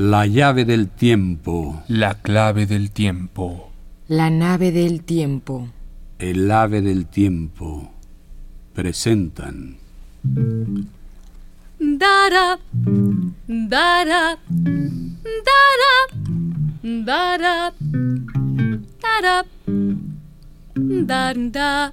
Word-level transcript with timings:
La 0.00 0.26
llave 0.26 0.64
del 0.64 0.90
tiempo. 0.90 1.82
La 1.88 2.14
clave 2.22 2.66
del 2.66 2.92
tiempo. 2.92 3.72
La 4.06 4.30
nave 4.30 4.70
del 4.70 5.02
tiempo. 5.02 5.70
El 6.20 6.48
ave 6.52 6.82
del 6.82 7.06
tiempo. 7.06 7.90
Presentan. 8.74 9.76
Dara, 11.80 12.60
dara, 13.48 14.38
dara, 15.48 15.96
dara, 16.84 17.72
dara, 19.02 19.44
dara. 21.34 21.92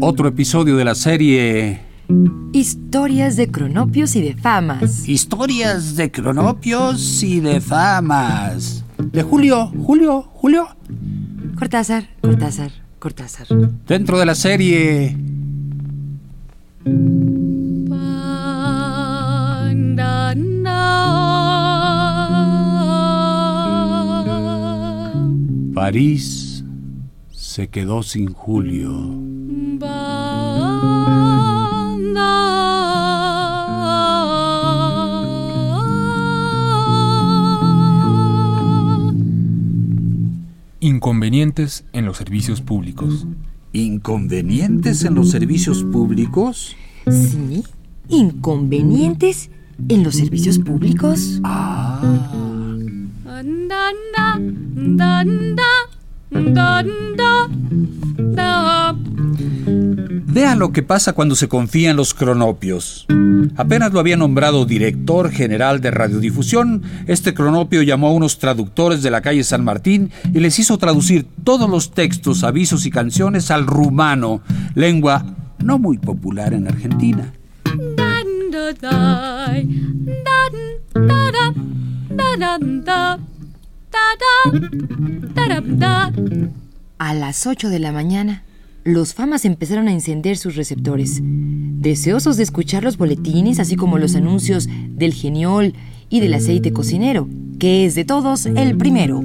Otro 0.00 0.28
episodio 0.28 0.76
de 0.76 0.84
la 0.86 0.94
serie 0.94 1.80
Historias 2.52 3.36
de 3.36 3.50
cronopios 3.50 4.14
y 4.16 4.20
de 4.20 4.34
famas. 4.34 5.08
Historias 5.08 5.96
de 5.96 6.10
cronopios 6.10 7.22
y 7.22 7.40
de 7.40 7.60
famas. 7.60 8.84
De 8.98 9.22
Julio, 9.22 9.72
Julio, 9.84 10.22
Julio. 10.34 10.68
Cortázar, 11.58 12.08
Cortázar, 12.20 12.70
Cortázar. 12.98 13.46
Dentro 13.86 14.18
de 14.18 14.26
la 14.26 14.34
serie. 14.34 15.16
París 25.74 26.64
se 27.30 27.68
quedó 27.68 28.02
sin 28.02 28.32
Julio. 28.32 28.90
Inconvenientes 41.34 41.84
en 41.92 42.06
los 42.06 42.16
servicios 42.16 42.60
públicos. 42.60 43.26
¿Inconvenientes 43.72 45.02
en 45.02 45.16
los 45.16 45.32
servicios 45.32 45.82
públicos? 45.82 46.76
¿Sí? 47.10 47.64
¿Inconvenientes 48.08 49.50
en 49.88 50.04
los 50.04 50.14
servicios 50.14 50.60
públicos? 50.60 51.40
Ah. 51.42 52.30
Vean 60.34 60.58
lo 60.58 60.72
que 60.72 60.82
pasa 60.82 61.12
cuando 61.12 61.36
se 61.36 61.46
confía 61.46 61.92
en 61.92 61.96
los 61.96 62.12
cronopios. 62.12 63.06
Apenas 63.54 63.92
lo 63.92 64.00
había 64.00 64.16
nombrado 64.16 64.64
director 64.64 65.30
general 65.30 65.80
de 65.80 65.92
radiodifusión, 65.92 66.82
este 67.06 67.34
cronopio 67.34 67.82
llamó 67.82 68.08
a 68.08 68.12
unos 68.12 68.40
traductores 68.40 69.04
de 69.04 69.12
la 69.12 69.20
calle 69.20 69.44
San 69.44 69.62
Martín 69.62 70.10
y 70.32 70.40
les 70.40 70.58
hizo 70.58 70.76
traducir 70.76 71.28
todos 71.44 71.70
los 71.70 71.92
textos, 71.92 72.42
avisos 72.42 72.84
y 72.84 72.90
canciones 72.90 73.52
al 73.52 73.64
rumano, 73.64 74.40
lengua 74.74 75.24
no 75.60 75.78
muy 75.78 75.98
popular 75.98 76.52
en 76.52 76.66
Argentina. 76.66 77.32
A 86.98 87.14
las 87.14 87.46
8 87.46 87.68
de 87.68 87.78
la 87.78 87.92
mañana, 87.92 88.42
los 88.84 89.14
famas 89.14 89.46
empezaron 89.46 89.88
a 89.88 89.92
encender 89.92 90.36
sus 90.36 90.56
receptores, 90.56 91.20
deseosos 91.22 92.36
de 92.36 92.42
escuchar 92.42 92.84
los 92.84 92.98
boletines, 92.98 93.58
así 93.58 93.76
como 93.76 93.98
los 93.98 94.14
anuncios 94.14 94.68
del 94.90 95.14
geniol 95.14 95.74
y 96.10 96.20
del 96.20 96.34
aceite 96.34 96.72
cocinero, 96.72 97.28
que 97.58 97.86
es 97.86 97.94
de 97.94 98.04
todos 98.04 98.44
el 98.44 98.76
primero. 98.76 99.22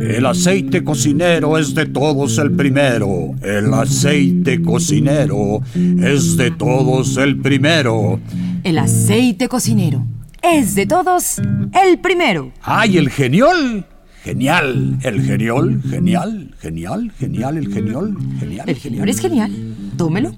El 0.00 0.26
aceite 0.26 0.84
cocinero 0.84 1.58
es 1.58 1.74
de 1.74 1.86
todos 1.86 2.38
el 2.38 2.52
primero. 2.52 3.32
El 3.42 3.72
aceite 3.74 4.62
cocinero 4.62 5.60
es 5.74 6.36
de 6.36 6.52
todos 6.52 7.16
el 7.16 7.40
primero. 7.40 8.20
El 8.62 8.78
aceite 8.78 9.48
cocinero 9.48 10.04
es 10.42 10.74
de 10.76 10.86
todos 10.86 11.40
el 11.84 11.98
primero. 11.98 12.52
¡Ay, 12.62 12.98
el 12.98 13.10
geniol! 13.10 13.86
Genial, 14.24 14.98
el 15.02 15.20
geniol, 15.20 15.82
genial, 15.82 16.54
genial, 16.58 17.12
genial, 17.18 17.58
el 17.58 17.70
geniol, 17.70 18.16
genial. 18.40 18.68
El 18.70 18.76
genial 18.76 19.08
es 19.10 19.20
genial. 19.20 19.52
Tómelo. 19.98 20.34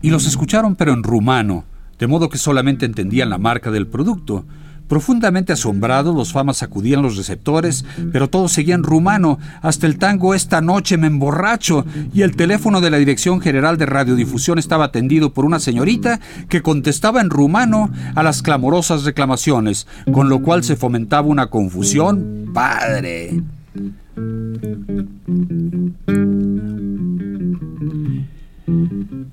Y 0.00 0.10
los 0.10 0.28
escucharon 0.28 0.76
pero 0.76 0.92
en 0.92 1.02
rumano, 1.02 1.64
de 1.98 2.06
modo 2.06 2.28
que 2.28 2.38
solamente 2.38 2.86
entendían 2.86 3.30
la 3.30 3.38
marca 3.38 3.72
del 3.72 3.88
producto. 3.88 4.44
Profundamente 4.92 5.54
asombrados, 5.54 6.14
los 6.14 6.34
famas 6.34 6.58
sacudían 6.58 7.00
los 7.00 7.16
receptores, 7.16 7.86
pero 8.12 8.28
todos 8.28 8.52
seguían 8.52 8.82
rumano, 8.82 9.38
hasta 9.62 9.86
el 9.86 9.96
tango 9.96 10.34
Esta 10.34 10.60
noche 10.60 10.98
me 10.98 11.06
emborracho, 11.06 11.86
y 12.12 12.20
el 12.20 12.36
teléfono 12.36 12.82
de 12.82 12.90
la 12.90 12.98
Dirección 12.98 13.40
General 13.40 13.78
de 13.78 13.86
Radiodifusión 13.86 14.58
estaba 14.58 14.84
atendido 14.84 15.32
por 15.32 15.46
una 15.46 15.60
señorita 15.60 16.20
que 16.50 16.60
contestaba 16.60 17.22
en 17.22 17.30
rumano 17.30 17.90
a 18.14 18.22
las 18.22 18.42
clamorosas 18.42 19.04
reclamaciones, 19.04 19.86
con 20.12 20.28
lo 20.28 20.42
cual 20.42 20.62
se 20.62 20.76
fomentaba 20.76 21.26
una 21.26 21.46
confusión 21.46 22.50
padre. 22.52 23.40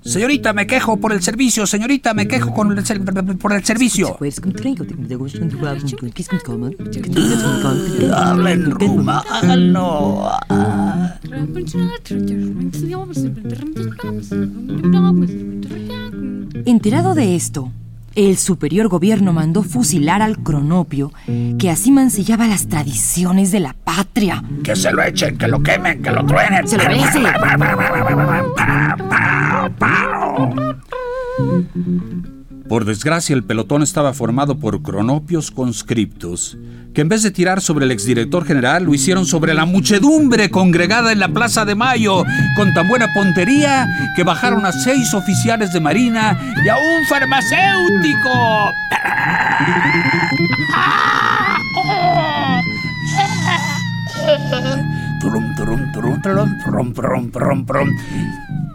Señorita, 0.09 0.53
me 0.53 0.65
quejo 0.65 0.97
por 0.97 1.13
el 1.13 1.21
servicio. 1.21 1.67
Señorita, 1.67 2.13
me 2.15 2.27
quejo 2.27 2.51
con 2.53 2.75
el 2.77 2.83
ser- 2.85 3.01
por 3.37 3.53
el 3.53 3.63
servicio. 3.63 4.17
Habla 8.13 8.51
en 8.51 8.71
rumano. 8.71 10.29
Enterado 16.65 17.15
de 17.15 17.35
esto, 17.35 17.71
el 18.15 18.37
superior 18.37 18.87
gobierno 18.89 19.33
mandó 19.33 19.63
fusilar 19.63 20.21
al 20.21 20.37
cronopio, 20.39 21.11
que 21.57 21.69
así 21.69 21.91
mancillaba 21.91 22.47
las 22.47 22.67
tradiciones 22.67 23.51
de 23.51 23.59
la 23.59 23.73
patria. 23.73 24.43
Que 24.63 24.75
se 24.75 24.91
lo 24.91 25.03
echen, 25.03 25.37
que 25.37 25.47
lo 25.47 25.61
quemen, 25.61 26.01
que 26.01 26.11
lo 26.11 26.25
truenen. 26.25 26.67
Se 26.67 26.77
lo. 26.77 26.83
Por 32.67 32.85
desgracia, 32.85 33.35
el 33.35 33.43
pelotón 33.43 33.81
estaba 33.81 34.13
formado 34.13 34.59
por 34.59 34.83
cronopios 34.83 35.49
conscriptos, 35.49 36.57
que 36.93 37.01
en 37.01 37.09
vez 37.09 37.23
de 37.23 37.31
tirar 37.31 37.61
sobre 37.61 37.85
el 37.85 37.91
exdirector 37.91 38.45
general, 38.45 38.83
lo 38.83 38.93
hicieron 38.93 39.25
sobre 39.25 39.55
la 39.55 39.65
muchedumbre 39.65 40.51
congregada 40.51 41.11
en 41.11 41.19
la 41.19 41.29
Plaza 41.29 41.65
de 41.65 41.73
Mayo, 41.73 42.23
con 42.55 42.73
tan 42.75 42.87
buena 42.87 43.11
pontería 43.13 44.13
que 44.15 44.23
bajaron 44.23 44.65
a 44.67 44.71
seis 44.71 45.13
oficiales 45.15 45.73
de 45.73 45.79
marina 45.79 46.39
y 46.63 46.69
a 46.69 46.75
un 46.75 47.05
farmacéutico. 47.07 48.29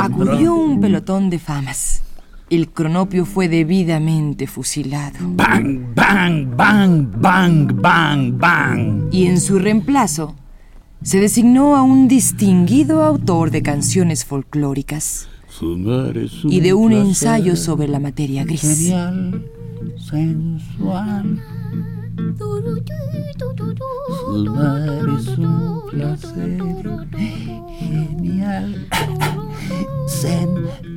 Acudió 0.00 0.54
un 0.54 0.80
pelotón 0.80 1.30
de 1.30 1.38
famas. 1.38 2.02
El 2.50 2.68
cronopio 2.68 3.24
fue 3.24 3.48
debidamente 3.48 4.46
fusilado. 4.46 5.18
Bang, 5.22 5.94
bang, 5.94 6.54
bang, 6.54 7.08
bang, 7.16 7.80
bang, 7.80 8.38
bang. 8.38 9.08
Y 9.10 9.26
en 9.26 9.40
su 9.40 9.58
reemplazo, 9.58 10.34
se 11.02 11.18
designó 11.18 11.76
a 11.76 11.82
un 11.82 12.08
distinguido 12.08 13.02
autor 13.02 13.50
de 13.50 13.62
canciones 13.62 14.24
folclóricas 14.24 15.28
y 16.44 16.60
de 16.60 16.74
un 16.74 16.92
ensayo 16.92 17.56
sobre 17.56 17.88
la 17.88 17.98
materia 17.98 18.44
gris. 18.44 18.92
Sensual. 19.96 21.40
Sumar 24.20 25.08
es 25.18 25.28
un 25.38 25.82
placer 25.90 26.58
genial, 27.78 28.88
sensual. 30.06 30.92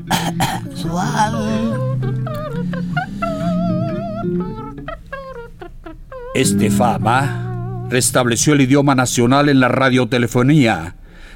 Este 6.34 6.70
fama 6.70 7.88
restableció 7.90 8.54
el 8.54 8.62
idioma 8.62 8.94
nacional 8.96 9.50
en 9.50 9.60
la 9.62 9.70
radiotelefonía. 9.70 10.96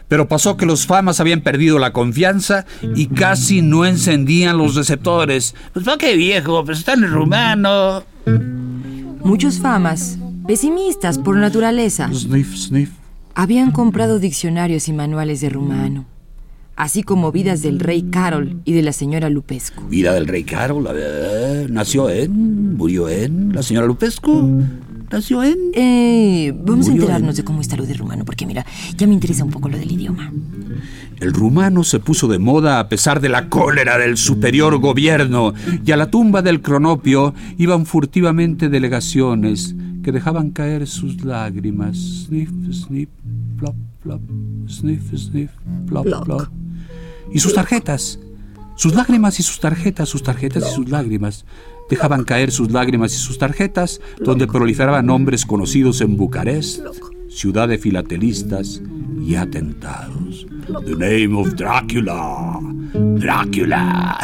Pero 0.09 0.27
pasó 0.27 0.57
que 0.57 0.65
los 0.65 0.87
famas 0.87 1.19
habían 1.19 1.41
perdido 1.41 1.79
la 1.79 1.93
confianza 1.93 2.65
y 2.95 3.07
casi 3.07 3.61
no 3.61 3.85
encendían 3.85 4.57
los 4.57 4.75
receptores. 4.75 5.55
Pues 5.71 5.87
va 5.87 5.97
que 5.97 6.15
viejo, 6.15 6.65
pues 6.65 6.79
está 6.79 6.93
en 6.93 7.09
rumano. 7.09 8.03
Muchos 9.29 9.59
famas, 9.59 10.17
pesimistas 10.47 11.19
por 11.19 11.37
naturaleza, 11.37 12.09
Sniff, 12.13 12.55
sniff. 12.55 12.89
habían 13.35 13.71
comprado 13.71 14.17
diccionarios 14.19 14.87
y 14.87 14.93
manuales 14.93 15.39
de 15.41 15.49
rumano. 15.49 16.05
así 16.75 17.03
como 17.03 17.31
vidas 17.31 17.61
del 17.61 17.79
rey 17.79 18.03
Carol 18.09 18.61
y 18.65 18.71
de 18.73 18.81
la 18.81 18.91
señora 18.93 19.29
Lupescu. 19.29 19.83
Vida 19.89 20.13
del 20.13 20.27
rey 20.27 20.43
Carol, 20.45 20.87
nació 21.69 22.09
en, 22.09 22.75
murió 22.75 23.07
en, 23.09 23.53
la 23.53 23.61
señora 23.61 23.85
Lupescu, 23.85 24.63
nació 25.11 25.43
en... 25.43 25.57
Eh, 25.73 26.53
vamos 26.65 26.87
a 26.87 26.91
enterarnos 26.91 27.31
en- 27.31 27.35
de 27.35 27.43
cómo 27.43 27.61
está 27.61 27.75
lo 27.75 27.85
de 27.85 27.93
rumano, 27.93 28.23
porque 28.25 28.45
mira, 28.47 28.65
ya 28.97 29.05
me 29.07 29.13
interesa 29.13 29.43
un 29.43 29.51
poco 29.51 29.67
lo 29.69 29.77
del 29.77 29.91
idioma. 29.91 30.31
El 31.19 31.33
rumano 31.33 31.83
se 31.83 31.99
puso 31.99 32.27
de 32.27 32.39
moda 32.39 32.79
a 32.79 32.87
pesar 32.87 33.19
de 33.19 33.29
la 33.29 33.49
cólera 33.49 33.97
del 33.97 34.15
superior 34.15 34.77
gobierno 34.79 35.53
y 35.85 35.91
a 35.91 35.97
la 35.97 36.09
tumba 36.09 36.41
del 36.41 36.61
cronopio 36.61 37.33
iban 37.57 37.85
furtivamente 37.85 38.69
delegaciones 38.69 39.75
que 40.01 40.13
dejaban 40.13 40.51
caer 40.51 40.87
sus 40.87 41.23
lágrimas. 41.25 41.97
Sniff, 41.97 42.49
sniff, 42.71 43.09
plop, 43.57 43.75
plop, 44.01 44.21
sniff, 44.67 45.13
sniff, 45.13 45.51
plop, 45.87 46.07
plop. 46.23 46.47
Y 47.33 47.39
sus 47.39 47.53
tarjetas, 47.53 48.19
sus 48.75 48.95
lágrimas 48.95 49.39
y 49.41 49.43
sus 49.43 49.59
tarjetas, 49.59 50.07
sus 50.07 50.23
tarjetas 50.23 50.71
y 50.71 50.73
sus 50.73 50.89
lágrimas. 50.89 51.45
Dejaban 51.89 52.23
caer 52.23 52.51
sus 52.51 52.71
lágrimas 52.71 53.13
y 53.13 53.17
sus 53.17 53.37
tarjetas, 53.37 53.99
donde 54.19 54.47
proliferaban 54.47 55.05
nombres 55.05 55.45
conocidos 55.45 55.99
en 56.01 56.15
Bucarest, 56.15 56.81
ciudad 57.29 57.67
de 57.67 57.77
filatelistas 57.77 58.81
y 59.21 59.35
atentados. 59.35 60.47
The 60.69 60.95
name 60.95 61.35
of 61.35 61.55
Dracula. 61.55 62.59
Dracula. 63.19 64.19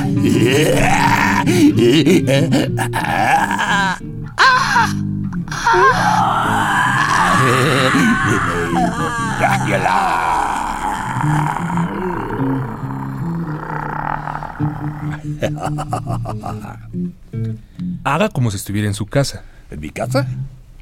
Haga 18.03 18.29
como 18.29 18.51
si 18.51 18.57
estuviera 18.57 18.87
en 18.87 18.93
su 18.93 19.05
casa. 19.05 19.43
¿En 19.71 19.79
mi 19.79 19.89
casa? 19.89 20.27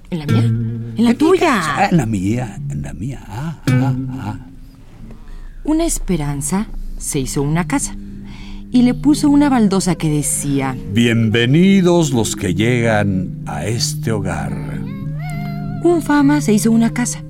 ¿En 0.10 0.20
la 0.20 0.26
mía? 0.26 0.44
¿En 0.44 1.04
la 1.06 1.12
Ah, 1.12 1.14
tuya? 1.16 1.88
en 1.90 1.98
la 1.98 2.06
mía, 2.06 2.60
en 2.70 2.82
la 2.82 2.94
mía. 2.94 3.20
Ah, 3.28 3.56
ah, 3.70 3.94
ah. 4.20 4.36
Una 5.66 5.86
esperanza 5.86 6.68
se 6.98 7.20
hizo 7.20 7.42
una 7.42 7.68
casa 7.68 7.96
y 8.72 8.82
le 8.82 8.94
puso 8.94 9.30
una 9.30 9.50
baldosa 9.50 9.96
que 9.96 10.10
decía, 10.10 10.76
Bienvenidos 10.94 12.12
los 12.12 12.36
que 12.36 12.54
llegan 12.54 13.30
a 13.46 13.66
este 13.66 14.12
hogar. 14.12 14.54
un 15.84 16.02
fama 16.02 16.42
se 16.42 16.54
hizo 16.54 16.72
una 16.72 16.92
casa 16.92 17.24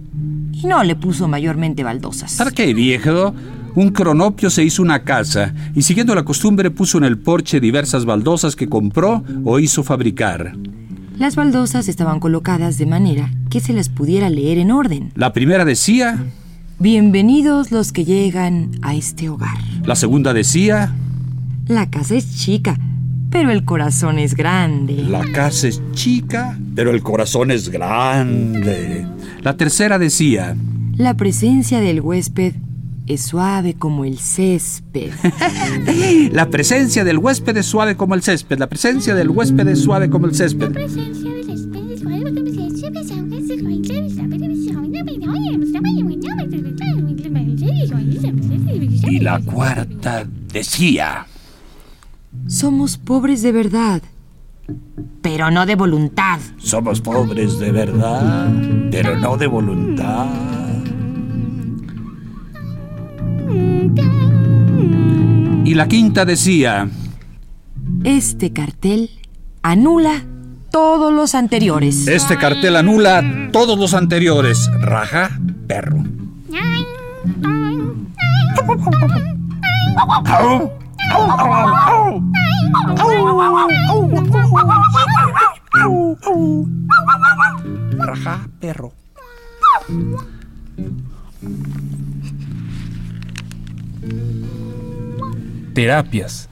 y 0.52 0.66
no 0.66 0.84
le 0.84 0.96
puso 0.96 1.28
mayormente 1.28 1.84
baldosas. 1.84 2.36
¿Para 2.36 2.52
qué, 2.52 2.74
viejo? 2.74 3.34
Un 3.76 3.90
cronopio 3.90 4.50
se 4.50 4.64
hizo 4.64 4.82
una 4.82 5.04
casa 5.04 5.54
y 5.76 5.82
siguiendo 5.82 6.14
la 6.16 6.24
costumbre 6.24 6.70
puso 6.72 6.98
en 7.00 7.04
el 7.04 7.18
porche 7.18 7.60
diversas 7.60 8.06
baldosas 8.06 8.56
que 8.56 8.70
compró 8.70 9.24
o 9.44 9.60
hizo 9.60 9.84
fabricar. 9.84 10.56
Las 11.18 11.36
baldosas 11.36 11.88
estaban 11.88 12.20
colocadas 12.20 12.78
de 12.78 12.86
manera 12.86 13.30
que 13.50 13.60
se 13.60 13.74
las 13.74 13.90
pudiera 13.90 14.30
leer 14.30 14.58
en 14.58 14.72
orden. 14.72 15.12
La 15.16 15.34
primera 15.34 15.66
decía, 15.66 16.24
Bienvenidos 16.80 17.72
los 17.72 17.92
que 17.92 18.04
llegan 18.06 18.72
a 18.82 18.96
este 18.96 19.30
hogar. 19.30 19.58
la 19.86 19.96
segunda 19.96 20.34
decía, 20.34 20.94
La 21.68 21.90
casa 21.90 22.16
es 22.16 22.36
chica, 22.36 22.78
pero 23.30 23.52
el 23.52 23.64
corazón 23.64 24.20
es 24.20 24.36
grande. 24.36 24.94
la 25.04 25.24
casa 25.32 25.68
es 25.68 25.82
chica, 25.94 26.58
pero 26.76 26.92
el 26.92 27.02
corazón 27.02 27.52
es 27.52 27.70
grande. 27.70 29.06
La 29.42 29.56
tercera 29.56 29.98
decía, 30.00 30.56
La 30.98 31.14
presencia 31.16 31.80
del 31.80 32.02
huésped 32.02 32.54
es 33.08 33.22
suave 33.22 33.76
como 33.76 34.04
el 34.06 34.18
césped. 34.20 35.12
la 36.32 36.50
presencia 36.50 37.04
del 37.04 37.18
huésped 37.18 37.56
es 37.58 37.66
suave 37.66 37.96
como 37.96 38.16
el 38.16 38.24
césped, 38.24 38.58
la 38.58 38.68
presencia 38.68 39.16
del 39.16 39.30
huésped 39.30 39.68
es 39.68 39.80
suave 39.82 40.10
como 40.10 40.26
el 40.26 40.36
césped. 40.36 40.72
Y 41.43 41.43
la 49.24 49.40
cuarta 49.40 50.26
decía, 50.52 51.26
Somos 52.48 52.98
pobres 52.98 53.42
de 53.42 53.52
verdad, 53.54 54.02
pero 55.22 55.50
no 55.50 55.66
de 55.66 55.76
voluntad. 55.76 56.40
somos 56.58 57.00
pobres 57.00 57.58
de 57.60 57.72
verdad, 57.72 58.52
pero 58.92 59.18
no 59.18 59.38
de 59.38 59.48
voluntad. 59.48 60.28
Y 65.66 65.74
la 65.76 65.88
quinta 65.88 66.26
decía, 66.26 66.90
Este 68.04 68.52
cartel 68.52 69.10
anula 69.62 70.24
todos 70.72 71.14
los 71.14 71.36
anteriores. 71.36 72.08
este 72.08 72.38
cartel 72.38 72.76
anula 72.76 73.24
todos 73.54 73.80
los 73.80 73.94
anteriores. 73.94 74.70
Raja, 74.82 75.40
perro. 75.68 76.04
Raja, 87.98 88.48
perro. 88.60 88.92
Terapias. 95.74 96.50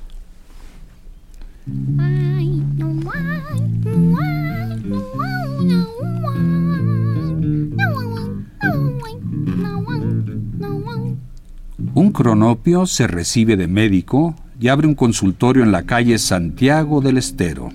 Un 11.93 12.11
cronopio 12.11 12.85
se 12.85 13.05
recibe 13.05 13.57
de 13.57 13.67
médico 13.67 14.35
y 14.59 14.69
abre 14.69 14.88
un 14.88 14.95
consultorio 14.95 15.63
en 15.63 15.73
la 15.73 15.83
calle 15.83 16.17
Santiago 16.19 17.01
del 17.01 17.17
Estero. 17.17 17.69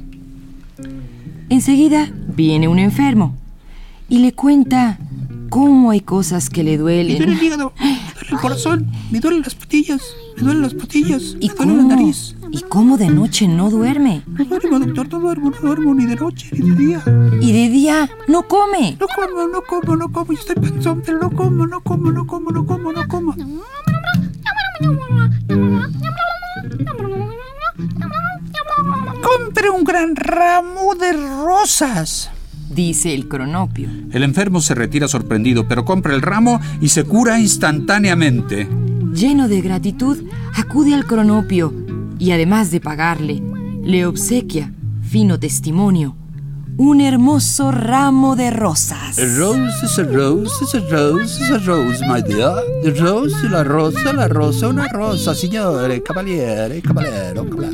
Enseguida 1.51 2.11
viene 2.35 2.67
un 2.67 2.79
enfermo 2.79 3.37
y 4.09 4.21
le 4.21 4.33
cuenta 4.33 4.99
cómo 5.51 5.91
hay 5.91 6.01
cosas 6.01 6.49
que 6.49 6.65
le 6.65 6.79
duelen. 6.79 7.39
hígado, 7.43 7.73
me 7.79 7.87
duele 7.87 8.31
el 8.31 8.39
corazón, 8.39 8.87
me 9.11 9.21
duelen 9.21 9.43
las 9.43 9.55
patillas, 9.55 10.01
me 10.37 10.45
duelen 10.45 10.63
las 10.63 10.75
patillas, 10.75 11.37
¿Y 11.39 11.51
cómo, 11.51 11.95
¿Y 12.51 12.63
cómo 12.63 12.97
de 12.97 13.11
noche 13.11 13.47
no 13.49 13.69
duerme? 13.69 14.23
No 14.27 14.45
duermo, 14.45 14.79
doctor, 14.79 15.13
no 15.13 15.21
duermo, 15.21 15.51
no 15.51 15.61
duermo 15.61 15.95
ni 15.95 16.07
de 16.07 16.17
noche 16.17 16.49
ni 16.53 16.71
de 16.71 16.77
día. 16.77 17.03
Y 17.41 17.53
de 17.53 17.69
día 17.69 18.11
no 18.29 18.49
come. 18.49 18.97
No 18.99 19.07
como, 19.15 19.47
no 19.49 19.63
como, 19.63 19.97
no 19.97 20.09
como, 20.11 20.33
yo 20.33 20.39
estoy 20.39 20.57
panzón, 20.57 21.03
pero 21.05 21.19
no 21.19 21.31
como, 21.31 21.67
no 21.67 21.81
como, 21.81 22.11
no 22.11 22.27
como, 22.27 22.51
no 22.51 22.67
como, 22.67 22.93
no 22.93 23.09
como. 23.09 23.35
Compre 29.57 29.71
un 29.71 29.85
gran 29.85 30.15
ramo 30.15 30.95
de 30.97 31.15
rosas. 31.15 32.29
Dice 32.69 33.15
el 33.15 33.27
cronopio. 33.27 33.89
El 34.13 34.23
enfermo 34.23 34.61
se 34.61 34.75
retira 34.75 35.09
sorprendido, 35.09 35.67
pero 35.67 35.87
compra 35.87 36.15
el 36.15 36.21
ramo 36.21 36.61
y 36.83 36.91
se 36.91 37.05
cura 37.05 37.41
instantáneamente. 37.41 38.69
Lleno 39.15 39.49
de 39.49 39.63
gratitud, 39.63 40.25
acude 40.55 40.93
al 40.93 41.07
cronopio 41.07 41.73
y 42.19 42.33
además 42.33 42.71
de 42.71 42.81
pagarle, 42.83 43.43
le 43.83 44.05
obsequia, 44.05 44.75
fino 45.01 45.41
testimonio, 45.41 46.15
un 46.77 47.01
hermoso 47.01 47.73
ramo 47.73 48.37
de 48.37 48.51
rosas. 48.51 49.19
A 49.19 49.39
rose 49.39 49.87
is 49.87 49.99
a 49.99 50.03
rose 50.03 50.53
is 50.63 50.75
a 50.75 50.81
rose 50.91 51.43
is 51.43 51.51
a 51.51 51.59
rose, 51.61 52.05
my 52.07 52.21
dear. 52.21 52.57
The 52.83 52.91
rose, 53.01 53.35
la 53.49 53.65
rosa, 53.65 54.13
la 54.13 54.29
rosa, 54.29 54.69
una 54.69 54.87
rosa, 54.89 55.35
signore, 55.35 56.03
cavaliere, 56.03 56.83
caballero, 56.83 57.45
bla, 57.45 57.71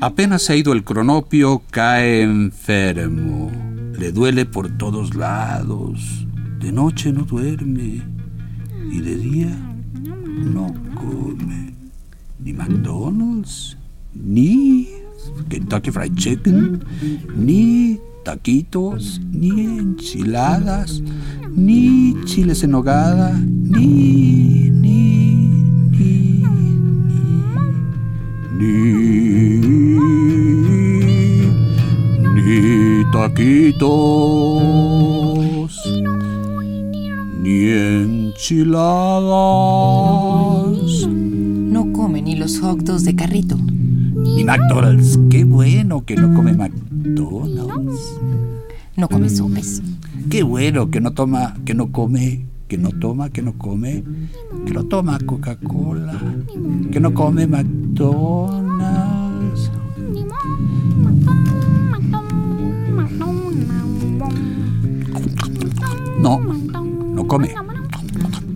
Apenas 0.00 0.42
se 0.42 0.52
ha 0.52 0.56
ido 0.56 0.72
el 0.72 0.84
cronopio, 0.84 1.62
cae 1.70 2.22
enfermo. 2.22 3.50
Le 3.98 4.12
duele 4.12 4.44
por 4.44 4.76
todos 4.76 5.14
lados. 5.14 6.26
De 6.60 6.72
noche 6.72 7.12
no 7.12 7.22
duerme. 7.22 8.02
Y 8.90 9.00
de 9.00 9.16
día 9.16 9.56
no 10.36 10.74
come. 10.94 11.74
Ni 12.38 12.52
McDonald's, 12.52 13.76
ni 14.12 14.88
Kentucky 15.48 15.90
Fried 15.90 16.14
Chicken, 16.16 16.84
ni 17.36 17.98
taquitos, 18.24 19.20
ni 19.32 19.50
enchiladas, 19.60 21.02
ni 21.54 22.14
chiles 22.24 22.62
en 22.62 22.72
nogada, 22.72 23.32
ni, 23.32 24.70
ni, 24.70 24.83
ni, 28.56 29.58
ni 32.34 33.04
taquitos, 33.12 33.82
ni 37.40 37.70
enchiladas. 37.70 38.84
No 41.08 41.92
come 41.92 42.22
ni 42.22 42.36
los 42.36 42.60
hot 42.60 42.78
dogs 42.80 43.04
de 43.04 43.14
carrito. 43.14 43.56
Ni 43.56 44.44
McDonald's. 44.44 45.18
Qué 45.30 45.44
bueno 45.44 46.04
que 46.04 46.16
no 46.16 46.34
come 46.34 46.52
McDonald's. 46.54 48.18
No 48.96 49.08
come 49.08 49.28
sopes. 49.28 49.82
Qué 50.30 50.42
bueno 50.42 50.90
que 50.90 51.00
no 51.00 51.12
toma, 51.12 51.56
que 51.64 51.74
no 51.74 51.90
come, 51.92 52.46
que 52.74 52.78
no 52.78 52.90
toma, 52.90 53.30
que 53.30 53.40
no 53.40 53.56
come, 53.56 54.02
que 54.66 54.72
no 54.72 54.82
toma 54.86 55.16
Coca-Cola, 55.20 56.20
que 56.90 56.98
no 56.98 57.14
come 57.14 57.46
McDonald's. 57.46 58.50
No, 66.18 66.40
no 66.40 67.28
come. 67.28 67.54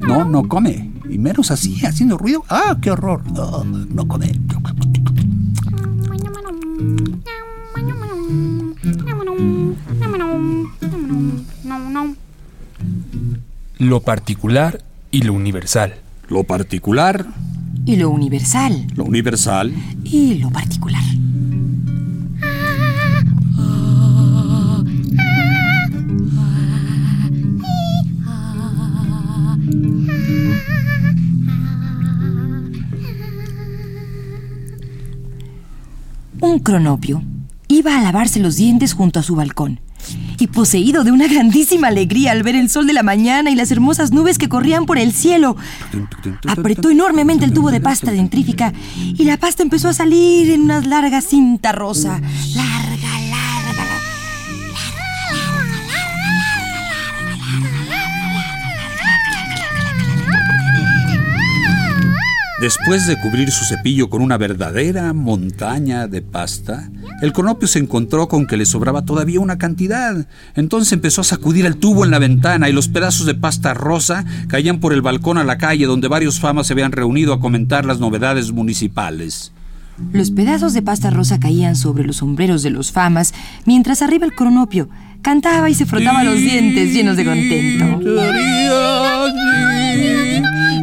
No, 0.00 0.24
no 0.24 0.48
come. 0.48 0.90
Y 1.08 1.16
menos 1.18 1.52
así, 1.52 1.86
haciendo 1.86 2.18
ruido. 2.18 2.42
¡Ah, 2.48 2.76
qué 2.82 2.90
horror! 2.90 3.22
Ah, 3.36 3.62
no 3.64 4.08
come. 4.08 4.32
Lo 13.78 14.00
particular 14.00 14.82
y 15.10 15.22
lo 15.22 15.32
universal. 15.34 15.94
Lo 16.28 16.44
particular, 16.44 17.26
Y 17.86 17.96
lo 17.96 18.10
universal. 18.10 18.86
lo 18.94 19.04
universal, 19.04 19.72
Y 20.04 20.34
lo 20.34 20.50
particular. 20.50 21.02
Un 36.40 36.60
cronopio 36.60 37.22
iba 37.68 37.98
a 37.98 38.02
lavarse 38.02 38.40
los 38.40 38.56
dientes 38.56 38.94
junto 38.94 39.20
a 39.20 39.22
su 39.22 39.34
balcón 39.34 39.80
y 40.38 40.46
poseído 40.46 41.04
de 41.04 41.12
una 41.12 41.26
grandísima 41.26 41.88
alegría 41.88 42.32
al 42.32 42.42
ver 42.42 42.54
el 42.54 42.70
sol 42.70 42.86
de 42.86 42.92
la 42.92 43.02
mañana 43.02 43.50
y 43.50 43.54
las 43.54 43.70
hermosas 43.70 44.12
nubes 44.12 44.38
que 44.38 44.48
corrían 44.48 44.86
por 44.86 44.98
el 44.98 45.12
cielo, 45.12 45.56
apretó 46.46 46.90
enormemente 46.90 47.44
el 47.44 47.52
tubo 47.52 47.70
de 47.70 47.80
pasta 47.80 48.10
dentrífica 48.10 48.72
y 48.96 49.24
la 49.24 49.36
pasta 49.36 49.62
empezó 49.62 49.88
a 49.88 49.92
salir 49.92 50.50
en 50.50 50.62
una 50.62 50.80
larga 50.80 51.20
cinta 51.20 51.72
rosa. 51.72 52.20
Después 62.60 63.06
de 63.06 63.16
cubrir 63.20 63.52
su 63.52 63.64
cepillo 63.64 64.10
con 64.10 64.20
una 64.20 64.36
verdadera 64.36 65.12
montaña 65.12 66.08
de 66.08 66.22
pasta, 66.22 66.90
el 67.22 67.32
cronopio 67.32 67.68
se 67.68 67.78
encontró 67.78 68.26
con 68.26 68.48
que 68.48 68.56
le 68.56 68.66
sobraba 68.66 69.04
todavía 69.04 69.38
una 69.38 69.58
cantidad. 69.58 70.26
Entonces 70.56 70.92
empezó 70.92 71.20
a 71.20 71.24
sacudir 71.24 71.66
el 71.66 71.76
tubo 71.76 72.04
en 72.04 72.10
la 72.10 72.18
ventana 72.18 72.68
y 72.68 72.72
los 72.72 72.88
pedazos 72.88 73.26
de 73.26 73.36
pasta 73.36 73.74
rosa 73.74 74.24
caían 74.48 74.80
por 74.80 74.92
el 74.92 75.02
balcón 75.02 75.38
a 75.38 75.44
la 75.44 75.56
calle 75.56 75.86
donde 75.86 76.08
varios 76.08 76.40
famas 76.40 76.66
se 76.66 76.72
habían 76.72 76.90
reunido 76.90 77.32
a 77.32 77.38
comentar 77.40 77.84
las 77.84 78.00
novedades 78.00 78.50
municipales. 78.50 79.52
Los 80.12 80.32
pedazos 80.32 80.74
de 80.74 80.82
pasta 80.82 81.10
rosa 81.10 81.38
caían 81.38 81.76
sobre 81.76 82.04
los 82.04 82.16
sombreros 82.16 82.64
de 82.64 82.70
los 82.70 82.90
famas, 82.90 83.34
mientras 83.66 84.02
arriba 84.02 84.26
el 84.26 84.34
cronopio 84.34 84.88
cantaba 85.22 85.70
y 85.70 85.74
se 85.74 85.86
frotaba 85.86 86.24
los 86.24 86.40
dientes 86.40 86.92
llenos 86.92 87.16
de 87.16 87.24
contento. 87.24 88.00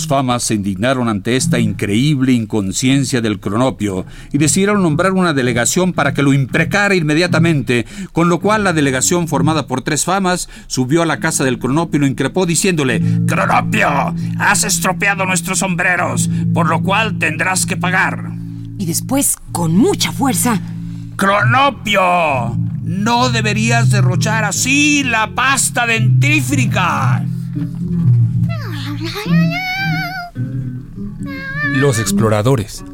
Los 0.00 0.06
famas 0.06 0.44
se 0.44 0.54
indignaron 0.54 1.10
ante 1.10 1.36
esta 1.36 1.58
increíble 1.58 2.32
inconsciencia 2.32 3.20
del 3.20 3.38
cronopio 3.38 4.06
y 4.32 4.38
decidieron 4.38 4.82
nombrar 4.82 5.12
una 5.12 5.34
delegación 5.34 5.92
para 5.92 6.14
que 6.14 6.22
lo 6.22 6.32
imprecara 6.32 6.94
inmediatamente, 6.94 7.84
con 8.12 8.30
lo 8.30 8.40
cual 8.40 8.64
la 8.64 8.72
delegación 8.72 9.28
formada 9.28 9.66
por 9.66 9.82
tres 9.82 10.06
famas 10.06 10.48
subió 10.68 11.02
a 11.02 11.06
la 11.06 11.20
casa 11.20 11.44
del 11.44 11.58
cronopio 11.58 11.98
y 11.98 12.00
lo 12.00 12.06
increpó 12.06 12.46
diciéndole 12.46 13.02
Cronopio, 13.26 14.14
has 14.38 14.64
estropeado 14.64 15.26
nuestros 15.26 15.58
sombreros, 15.58 16.30
por 16.54 16.70
lo 16.70 16.82
cual 16.82 17.18
tendrás 17.18 17.66
que 17.66 17.76
pagar. 17.76 18.30
Y 18.78 18.86
después, 18.86 19.36
con 19.52 19.76
mucha 19.76 20.12
fuerza, 20.12 20.58
Cronopio, 21.16 22.56
no 22.84 23.28
deberías 23.28 23.90
derrochar 23.90 24.44
así 24.44 25.04
la 25.04 25.34
pasta 25.34 25.84
dentrífica. 25.84 27.22
Los 31.76 31.98
exploradores. 31.98 32.84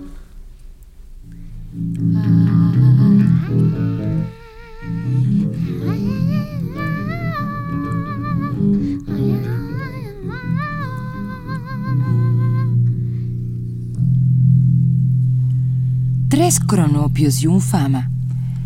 tres 16.28 16.60
cronopios 16.60 17.42
y 17.42 17.46
un 17.46 17.60
fama 17.60 18.10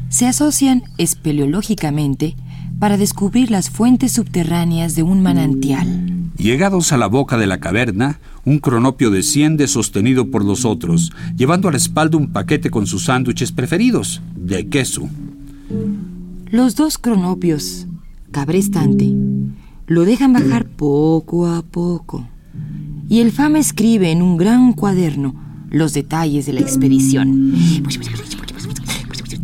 se 0.09 0.27
asocian 0.27 0.83
espeleológicamente 0.99 2.35
para 2.81 2.97
descubrir 2.97 3.51
las 3.51 3.69
fuentes 3.69 4.13
subterráneas 4.13 4.97
de 4.97 5.03
un 5.03 5.23
manantial. 5.23 6.31
Llegados 6.37 6.93
a 6.93 6.97
la 6.97 7.07
boca 7.07 7.37
de 7.37 7.47
la 7.47 7.61
caverna, 7.61 8.19
un 8.47 8.59
cronopio 8.59 9.11
desciende 9.11 9.69
sostenido 9.69 10.31
por 10.31 10.43
los 10.43 10.65
otros, 10.65 11.13
llevando 11.37 11.69
a 11.69 11.73
la 11.73 11.77
espalda 11.77 12.17
un 12.17 12.33
paquete 12.33 12.71
con 12.71 12.87
sus 12.87 13.05
sándwiches 13.05 13.53
preferidos, 13.53 14.23
de 14.35 14.67
queso. 14.69 15.11
Los 16.51 16.75
dos 16.75 16.97
cronopios, 16.97 17.87
cabrestante, 18.31 19.13
lo 19.87 20.05
dejan 20.05 20.33
bajar 20.33 20.65
poco 20.65 21.47
a 21.49 21.61
poco. 21.61 22.27
Y 23.11 23.21
el 23.21 23.31
fama 23.31 23.59
escribe 23.59 24.11
en 24.11 24.23
un 24.23 24.39
gran 24.39 24.73
cuaderno 24.73 25.35
los 25.69 25.93
detalles 25.93 26.47
de 26.47 26.55
la 26.55 26.61
expedición. 26.61 27.53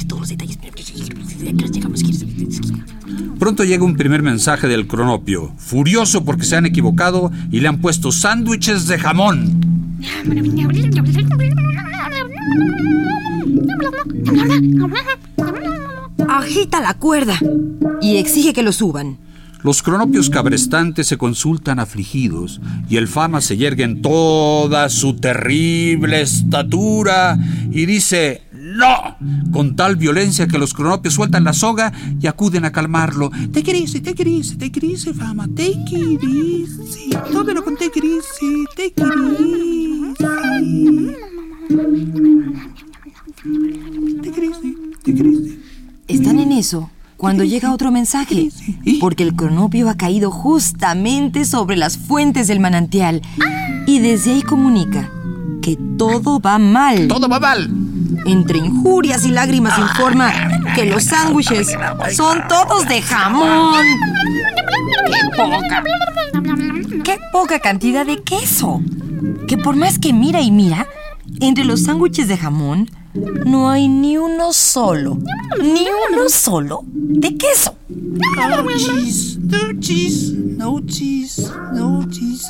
Todos 0.09 0.21
los 0.21 0.29
detalles. 0.31 0.57
Pronto 3.39 3.65
llega 3.65 3.85
un 3.85 3.97
primer 3.97 4.23
mensaje 4.23 4.67
del 4.67 4.87
cronopio, 4.87 5.53
furioso 5.59 6.25
porque 6.25 6.45
se 6.45 6.57
han 6.57 6.67
equivocado 6.67 7.31
y 7.51 7.61
le 7.61 7.69
han 7.69 7.81
puesto 7.81 8.11
sándwiches 8.11 8.87
de 8.87 8.99
jamón. 8.99 9.61
Agita 16.29 16.81
la 16.81 16.95
cuerda 16.95 17.39
y 18.01 18.17
exige 18.17 18.53
que 18.53 18.63
lo 18.63 18.73
suban. 18.73 19.19
Los 19.63 19.83
cronopios 19.83 20.31
cabrestantes 20.31 21.09
se 21.09 21.19
consultan 21.19 21.81
afligidos 21.81 22.61
y 22.89 22.99
el 22.99 23.09
fama 23.09 23.41
se 23.41 23.57
yergue 23.57 23.83
en 23.83 24.01
toda 24.01 24.89
su 24.89 25.17
terrible 25.17 26.21
estatura 26.21 27.37
y 27.73 27.85
dice 27.85 28.43
¡No! 28.77 29.17
con 29.51 29.75
tal 29.75 29.97
violencia 29.97 30.47
que 30.47 30.59
los 30.59 30.75
cronopios 30.75 31.15
sueltan 31.15 31.45
la 31.45 31.53
soga 31.53 31.93
y 32.21 32.27
acuden 32.27 32.65
a 32.65 32.73
calmarlo. 32.73 33.31
Take 33.53 33.71
it 33.71 33.77
easy, 33.77 34.01
take 34.01 34.23
it 34.23 34.29
easy, 34.29 34.57
take 34.57 34.79
it 34.79 34.85
easy, 34.85 35.13
fama, 35.15 35.49
take 35.49 35.85
it 35.91 36.23
easy. 36.23 37.11
Tómelo 37.33 37.65
con 37.65 37.77
take 37.77 37.99
it 37.99 38.05
easy, 38.05 38.65
take 38.77 38.95
it 38.97 39.07
easy. 39.39 40.15
Take 44.23 44.39
it 44.39 44.45
easy, 44.45 44.77
take 45.05 45.21
it 45.21 45.27
easy. 45.27 45.61
Están 46.09 46.39
en 46.39 46.53
eso 46.53 46.91
cuando 47.17 47.45
llega 47.45 47.73
otro 47.73 47.91
mensaje, 47.91 48.51
porque 49.01 49.23
el 49.23 49.35
cronopio 49.35 49.89
ha 49.89 49.97
caído 49.97 50.31
justamente 50.31 51.45
sobre 51.45 51.77
las 51.77 51.97
fuentes 51.97 52.47
del 52.47 52.61
manantial 52.61 53.23
y 53.87 54.01
desde 54.01 54.33
ahí 54.33 54.43
comunica 54.43 55.11
que 55.63 55.79
todo 55.97 56.39
va 56.41 56.59
mal. 56.59 57.09
Todo 57.09 57.29
va 57.29 57.41
mal. 57.41 57.86
Entre 58.27 58.59
injurias 58.59 59.25
y 59.25 59.31
lágrimas 59.31 59.79
informa 59.79 60.33
que 60.75 60.85
los 60.85 61.05
sándwiches 61.05 61.77
son 62.13 62.47
todos 62.49 62.89
de 62.89 63.03
jamón. 63.03 63.85
¡Qué 65.07 65.37
poca! 65.37 65.85
¡Qué 67.05 67.19
poca 67.33 67.59
cantidad 67.61 68.05
de 68.05 68.23
queso! 68.23 68.81
Que 69.47 69.57
por 69.57 69.77
más 69.77 69.99
que 69.99 70.13
mira 70.13 70.41
y 70.41 70.51
mira, 70.51 70.87
Entre 71.41 71.65
los 71.65 71.83
sándwiches 71.83 72.29
de 72.29 72.37
jamón 72.37 72.89
no 73.45 73.69
hay 73.71 73.89
ni 73.89 74.17
uno 74.17 74.53
solo, 74.53 75.19
ni 75.61 75.87
uno 76.11 76.29
solo 76.29 76.83
de 76.87 77.37
queso. 77.37 77.77
No 77.89 78.67
cheese, 78.77 79.39
no 79.39 79.81
cheese, 79.81 80.33
no 80.33 80.81
cheese, 80.87 81.51
no 81.73 82.09
cheese 82.09 82.47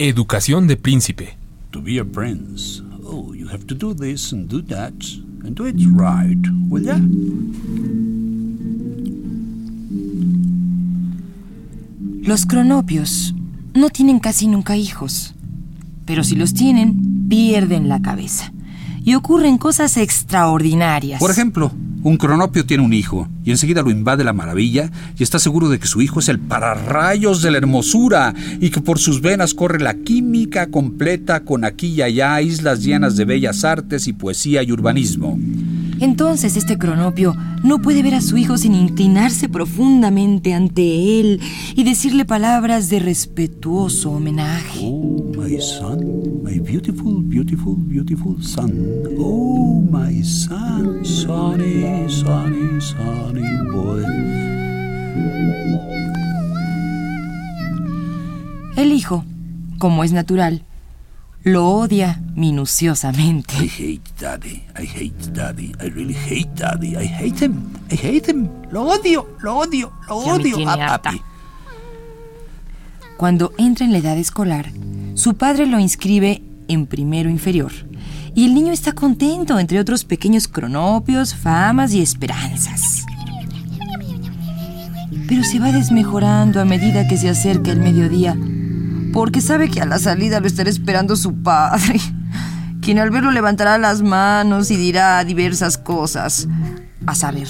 Educación 0.00 0.68
de 0.68 0.76
príncipe. 0.76 1.36
To 1.72 1.82
be 1.82 1.98
a 1.98 2.04
prince, 2.04 2.80
oh, 3.02 3.34
you 3.34 3.48
have 3.48 3.66
to 3.66 3.74
do 3.74 3.92
this 3.92 4.32
and 4.32 4.48
do 4.48 4.62
that, 4.62 4.94
and 5.44 5.56
do 5.56 5.66
it 5.66 5.74
right, 5.96 6.38
will 6.68 6.84
ya? 6.84 7.00
Los 12.22 12.46
cronopios 12.46 13.34
no 13.74 13.90
tienen 13.90 14.20
casi 14.20 14.46
nunca 14.46 14.76
hijos, 14.76 15.34
pero 16.04 16.22
si 16.22 16.36
los 16.36 16.54
tienen, 16.54 17.26
pierden 17.28 17.88
la 17.88 18.00
cabeza. 18.00 18.52
Y 19.02 19.14
ocurren 19.14 19.58
cosas 19.58 19.96
extraordinarias. 19.96 21.18
Por 21.18 21.32
ejemplo, 21.32 21.72
un 22.08 22.16
cronopio 22.16 22.64
tiene 22.64 22.82
un 22.82 22.94
hijo 22.94 23.28
y 23.44 23.50
enseguida 23.50 23.82
lo 23.82 23.90
invade 23.90 24.24
la 24.24 24.32
maravilla 24.32 24.90
y 25.18 25.22
está 25.22 25.38
seguro 25.38 25.68
de 25.68 25.78
que 25.78 25.86
su 25.86 26.00
hijo 26.00 26.20
es 26.20 26.28
el 26.28 26.38
pararrayos 26.38 27.42
de 27.42 27.50
la 27.50 27.58
hermosura 27.58 28.34
y 28.60 28.70
que 28.70 28.80
por 28.80 28.98
sus 28.98 29.20
venas 29.20 29.52
corre 29.52 29.78
la 29.78 29.94
química 29.94 30.68
completa 30.68 31.40
con 31.40 31.64
aquí 31.64 31.88
y 31.88 32.02
allá 32.02 32.40
islas 32.40 32.82
llenas 32.82 33.16
de 33.16 33.26
bellas 33.26 33.64
artes 33.64 34.08
y 34.08 34.14
poesía 34.14 34.62
y 34.62 34.72
urbanismo. 34.72 35.38
Entonces 36.00 36.56
este 36.56 36.78
cronopio 36.78 37.34
no 37.64 37.80
puede 37.80 38.02
ver 38.02 38.14
a 38.14 38.20
su 38.20 38.36
hijo 38.36 38.56
sin 38.56 38.74
inclinarse 38.74 39.48
profundamente 39.48 40.54
ante 40.54 41.20
él 41.20 41.40
y 41.74 41.84
decirle 41.84 42.24
palabras 42.24 42.88
de 42.88 43.00
respetuoso 43.00 44.12
homenaje. 44.12 44.80
Oh, 44.84 45.32
my 45.36 45.60
son, 45.60 46.42
my 46.44 46.58
beautiful, 46.60 47.22
beautiful, 47.22 47.76
beautiful 47.76 48.42
son. 48.42 48.72
Oh, 49.18 49.80
my 49.90 50.22
son, 50.22 51.04
sonny, 51.04 52.08
sonny, 52.08 52.80
sonny 52.80 53.70
boy. 53.72 54.04
El 58.76 58.92
hijo, 58.92 59.24
como 59.78 60.04
es 60.04 60.12
natural, 60.12 60.62
lo 61.48 61.68
odia 61.68 62.20
minuciosamente. 62.34 63.54
I 63.56 63.68
hate 63.68 64.10
daddy, 64.20 64.62
I 64.78 64.86
hate 64.86 65.30
daddy, 65.32 65.72
I 65.80 65.88
really 65.90 66.14
hate 66.14 66.50
daddy, 66.54 66.96
I 66.96 67.06
hate 67.06 67.44
him, 67.44 67.72
I 67.90 67.94
hate 67.96 68.30
him. 68.30 68.48
Lo 68.70 68.82
odio, 68.84 69.26
lo 69.40 69.56
odio, 69.58 69.92
lo 70.08 70.24
Ya 70.24 70.26
me 70.26 70.32
odio 70.42 70.56
tiene 70.56 70.70
a 70.70 70.74
harta. 70.74 71.10
papi. 71.10 71.22
Cuando 73.16 73.52
entra 73.58 73.84
en 73.84 73.92
la 73.92 73.98
edad 73.98 74.16
escolar, 74.16 74.70
su 75.14 75.34
padre 75.34 75.66
lo 75.66 75.80
inscribe 75.80 76.42
en 76.68 76.86
primero 76.86 77.28
inferior. 77.28 77.72
Y 78.34 78.44
el 78.44 78.54
niño 78.54 78.72
está 78.72 78.92
contento, 78.92 79.58
entre 79.58 79.80
otros 79.80 80.04
pequeños 80.04 80.46
cronopios, 80.46 81.34
famas 81.34 81.92
y 81.92 82.00
esperanzas. 82.00 83.04
Pero 85.26 85.42
se 85.42 85.58
va 85.58 85.72
desmejorando 85.72 86.60
a 86.60 86.64
medida 86.64 87.08
que 87.08 87.16
se 87.16 87.28
acerca 87.28 87.72
el 87.72 87.80
mediodía, 87.80 88.36
porque 89.12 89.40
sabe 89.40 89.70
que 89.70 89.80
a 89.80 89.86
la 89.86 89.98
salida 89.98 90.40
lo 90.40 90.46
estará 90.46 90.70
esperando 90.70 91.16
su 91.16 91.42
padre, 91.42 92.00
quien 92.80 92.98
al 92.98 93.10
verlo 93.10 93.30
levantará 93.30 93.78
las 93.78 94.02
manos 94.02 94.70
y 94.70 94.76
dirá 94.76 95.22
diversas 95.24 95.78
cosas. 95.78 96.48
A 97.06 97.14
saber, 97.14 97.48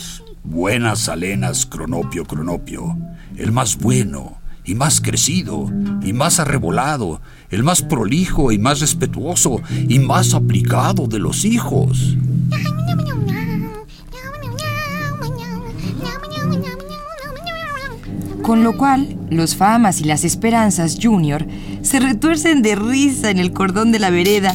Buenas 0.50 1.10
alenas, 1.10 1.66
cronopio, 1.66 2.24
cronopio. 2.24 2.96
El 3.36 3.52
más 3.52 3.76
bueno 3.76 4.38
y 4.64 4.74
más 4.74 5.02
crecido 5.02 5.70
y 6.02 6.14
más 6.14 6.40
arrebolado, 6.40 7.20
el 7.50 7.62
más 7.62 7.82
prolijo 7.82 8.50
y 8.50 8.58
más 8.58 8.80
respetuoso 8.80 9.60
y 9.88 9.98
más 9.98 10.32
aplicado 10.32 11.06
de 11.06 11.18
los 11.18 11.44
hijos. 11.44 12.16
Con 18.48 18.64
lo 18.64 18.78
cual, 18.78 19.14
los 19.28 19.56
famas 19.56 20.00
y 20.00 20.04
las 20.04 20.24
esperanzas 20.24 20.96
junior 21.02 21.46
se 21.82 22.00
retuercen 22.00 22.62
de 22.62 22.76
risa 22.76 23.28
en 23.28 23.38
el 23.38 23.52
cordón 23.52 23.92
de 23.92 23.98
la 23.98 24.08
vereda 24.08 24.54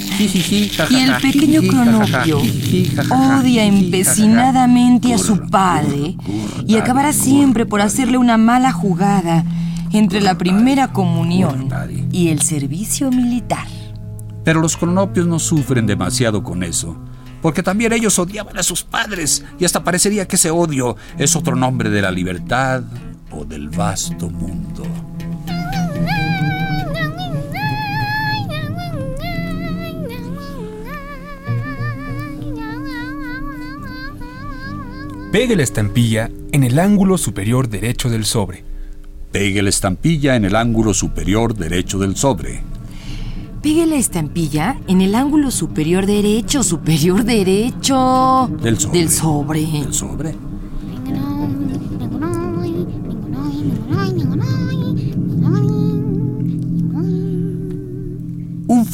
y 0.90 0.96
el 0.96 1.16
pequeño 1.22 1.62
cronopio 1.62 2.40
odia 3.12 3.66
empecinadamente 3.66 5.14
a 5.14 5.20
su 5.20 5.48
padre 5.48 6.18
y 6.66 6.78
acabará 6.78 7.14
siempre 7.14 7.68
por 7.68 7.82
hacerle 7.82 8.18
una 8.18 8.36
mala 8.36 8.72
jugada 8.72 9.46
entre 9.92 10.22
la 10.22 10.40
primera 10.40 10.88
comunión 10.88 11.70
y 12.12 12.30
el 12.30 12.42
servicio 12.42 13.12
militar. 13.12 13.68
Pero 14.44 14.60
los 14.60 14.76
cronopios 14.76 15.28
no 15.28 15.38
sufren 15.38 15.86
demasiado 15.86 16.42
con 16.42 16.64
eso, 16.64 16.98
porque 17.44 17.62
también 17.62 17.94
ellos 17.94 18.18
odiaban 18.18 18.58
a 18.58 18.64
sus 18.64 18.82
padres 18.82 19.46
y 19.60 19.66
hasta 19.66 19.84
parecería 19.84 20.28
que 20.28 20.38
ese 20.38 20.50
odio 20.50 20.96
es 21.20 21.36
otro 21.36 21.56
nombre 21.56 21.92
de 21.92 22.02
la 22.02 22.10
libertad 22.10 22.82
del 23.42 23.70
vasto 23.70 24.30
mundo. 24.30 24.84
Pegue 35.32 35.56
la 35.56 35.64
estampilla 35.64 36.30
en 36.52 36.64
el 36.64 36.78
ángulo 36.78 37.18
superior 37.18 37.68
derecho 37.68 38.12
del 38.12 38.24
sobre. 38.24 38.64
Pegue 39.32 39.64
la 39.64 39.70
estampilla 39.70 40.36
en 40.36 40.46
el 40.46 40.56
ángulo 40.56 40.94
superior 40.94 41.56
derecho 41.56 41.98
del 41.98 42.16
sobre. 42.16 42.62
Pegue 43.64 43.88
la 43.88 43.96
estampilla 43.96 44.78
en 44.88 45.02
el 45.02 45.16
ángulo 45.16 45.50
superior 45.50 46.06
derecho, 46.06 46.62
superior 46.62 47.24
derecho 47.24 48.48
Del 48.62 48.78
sobre. 48.78 49.00
Del 49.00 49.10
sobre. 49.10 49.62
Del 49.66 49.94
sobre. 49.94 50.53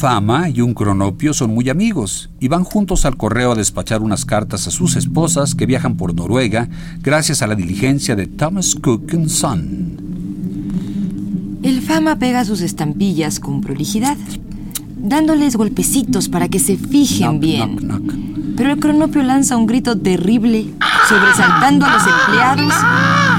Fama 0.00 0.48
y 0.48 0.62
un 0.62 0.72
cronopio 0.72 1.34
son 1.34 1.52
muy 1.52 1.68
amigos 1.68 2.30
y 2.40 2.48
van 2.48 2.64
juntos 2.64 3.04
al 3.04 3.18
correo 3.18 3.52
a 3.52 3.54
despachar 3.54 4.00
unas 4.00 4.24
cartas 4.24 4.66
a 4.66 4.70
sus 4.70 4.96
esposas 4.96 5.54
que 5.54 5.66
viajan 5.66 5.98
por 5.98 6.14
Noruega 6.14 6.70
gracias 7.02 7.42
a 7.42 7.46
la 7.46 7.54
diligencia 7.54 8.16
de 8.16 8.26
Thomas 8.26 8.74
Cook 8.74 9.12
Son. 9.28 9.98
El 11.62 11.82
fama 11.82 12.16
pega 12.16 12.46
sus 12.46 12.62
estampillas 12.62 13.40
con 13.40 13.60
prolijidad, 13.60 14.16
dándoles 14.96 15.56
golpecitos 15.56 16.30
para 16.30 16.48
que 16.48 16.60
se 16.60 16.78
fijen 16.78 17.32
Knock, 17.32 17.40
bien. 17.42 17.76
knock, 17.76 18.00
knock. 18.00 18.14
Pero 18.56 18.72
el 18.72 18.80
cronopio 18.80 19.22
lanza 19.22 19.58
un 19.58 19.66
grito 19.66 19.98
terrible, 19.98 20.72
sobresaltando 21.10 21.84
a 21.84 21.92
los 21.92 22.02
empleados 22.06 22.72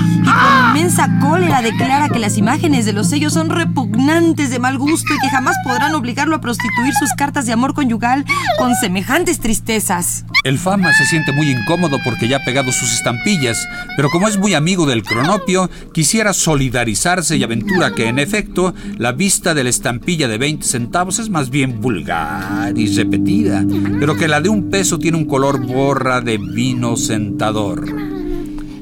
y 0.01 0.23
con 0.23 0.67
inmensa 0.67 1.09
cólera 1.19 1.61
declara 1.61 2.09
que 2.09 2.19
las 2.19 2.37
imágenes 2.37 2.85
de 2.85 2.93
los 2.93 3.09
sellos 3.09 3.33
son 3.33 3.49
repugnantes 3.49 4.49
de 4.49 4.59
mal 4.59 4.77
gusto 4.77 5.13
y 5.13 5.19
que 5.19 5.29
jamás 5.29 5.55
podrán 5.63 5.95
obligarlo 5.95 6.35
a 6.35 6.41
prostituir 6.41 6.93
sus 6.93 7.11
cartas 7.13 7.45
de 7.45 7.53
amor 7.53 7.73
conyugal 7.73 8.25
con 8.57 8.75
semejantes 8.75 9.39
tristezas. 9.39 10.25
El 10.43 10.57
fama 10.57 10.93
se 10.93 11.05
siente 11.05 11.31
muy 11.31 11.49
incómodo 11.49 11.97
porque 12.03 12.27
ya 12.27 12.37
ha 12.37 12.43
pegado 12.43 12.71
sus 12.71 12.93
estampillas, 12.93 13.67
pero 13.95 14.09
como 14.09 14.27
es 14.27 14.37
muy 14.37 14.53
amigo 14.53 14.85
del 14.85 15.03
cronopio, 15.03 15.69
quisiera 15.93 16.33
solidarizarse 16.33 17.37
y 17.37 17.43
aventura 17.43 17.93
que, 17.93 18.07
en 18.07 18.19
efecto, 18.19 18.73
la 18.97 19.11
vista 19.11 19.53
de 19.53 19.63
la 19.63 19.69
estampilla 19.69 20.27
de 20.27 20.37
20 20.37 20.65
centavos 20.65 21.19
es 21.19 21.29
más 21.29 21.49
bien 21.49 21.81
vulgar 21.81 22.77
y 22.77 22.93
repetida, 22.95 23.63
pero 23.99 24.15
que 24.15 24.27
la 24.27 24.41
de 24.41 24.49
un 24.49 24.69
peso 24.69 24.99
tiene 24.99 25.17
un 25.17 25.25
color 25.25 25.65
borra 25.65 26.21
de 26.21 26.37
vino 26.37 26.95
sentador. 26.95 28.10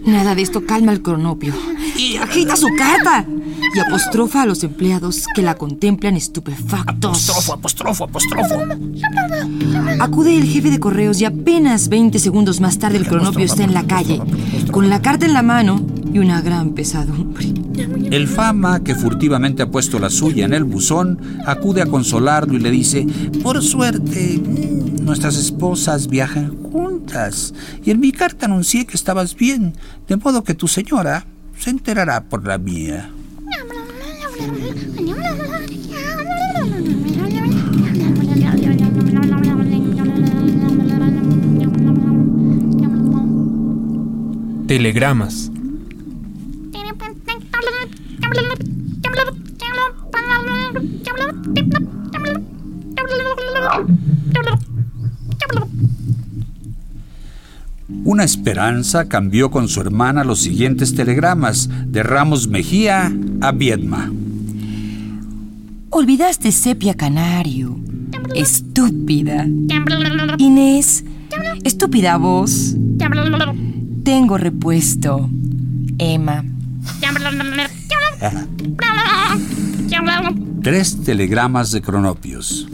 Nada 0.10 0.34
de 0.34 0.42
esto 0.42 0.66
calma 0.66 0.92
al 0.92 1.04
cronopio. 1.04 1.54
Y 1.96 2.18
agita 2.18 2.56
su 2.56 2.68
carta. 2.76 3.26
Y 3.76 3.80
apostrofa 3.80 4.44
a 4.44 4.46
los 4.46 4.64
empleados 4.64 5.26
que 5.36 5.42
la 5.42 5.56
contemplan 5.56 6.16
estupefactos. 6.16 7.30
Apostrofo, 7.30 7.54
apostrofo, 7.54 8.04
apostrofo. 8.06 8.56
Acude 10.00 10.38
el 10.38 10.46
jefe 10.46 10.72
de 10.72 10.80
correos 10.80 11.22
y 11.22 11.26
apenas 11.26 11.90
20 11.90 12.20
segundos 12.20 12.62
más 12.62 12.80
tarde 12.80 12.98
el 12.98 13.08
cronopio 13.08 13.46
está 13.46 13.64
en 13.64 13.74
la 13.74 13.86
calle, 13.86 14.22
con 14.72 14.90
la 14.90 15.02
carta 15.02 15.26
en 15.26 15.34
la 15.34 15.44
mano 15.44 15.86
y 16.12 16.20
una 16.20 16.42
gran 16.42 16.72
pesadumbre. 16.72 17.54
El 18.12 18.28
fama, 18.28 18.84
que 18.84 18.96
furtivamente 18.96 19.64
ha 19.64 19.72
puesto 19.72 20.00
la 20.00 20.10
suya 20.10 20.46
en 20.46 20.54
el 20.54 20.64
buzón, 20.64 21.20
acude 21.46 21.82
a 21.82 21.86
consolarlo 21.86 22.56
y 22.56 22.60
le 22.60 22.72
dice, 22.72 23.06
Por 23.44 23.62
suerte, 23.62 24.40
mm, 24.40 25.06
nuestras 25.06 25.38
esposas 25.38 26.08
viajan 26.08 26.62
juntas. 26.64 27.54
Y 27.84 27.92
en 27.92 28.00
mi 28.00 28.12
carta 28.12 28.48
anuncié 28.48 28.86
que 28.86 28.98
estabas 28.98 29.36
bien, 29.36 29.74
de 30.08 30.18
modo 30.18 30.44
que 30.44 30.56
tu 30.56 30.68
señora 30.68 31.26
se 31.58 31.70
enterará 31.70 32.24
por 32.24 32.46
la 32.46 32.58
mía. 32.58 33.12
Telegramas. 44.70 45.52
Una 58.06 58.24
esperanza 58.24 59.10
cambió 59.10 59.50
con 59.50 59.68
su 59.68 59.82
hermana 59.82 60.24
los 60.24 60.40
siguientes 60.40 60.94
telegramas 60.94 61.70
de 61.88 62.04
Ramos 62.04 62.48
Mejía 62.48 63.12
a 63.42 63.52
Viedma. 63.52 64.12
Olvidaste 65.92 66.52
sepia 66.52 66.94
canario. 66.94 67.80
Estúpida. 68.36 69.48
Inés, 70.38 71.04
estúpida 71.64 72.18
voz. 72.18 72.76
Tengo 74.04 74.38
repuesto. 74.38 75.28
Emma. 75.98 76.46
Tres 80.62 81.02
telegramas 81.04 81.72
de 81.72 81.82
cronopios. 81.82 82.69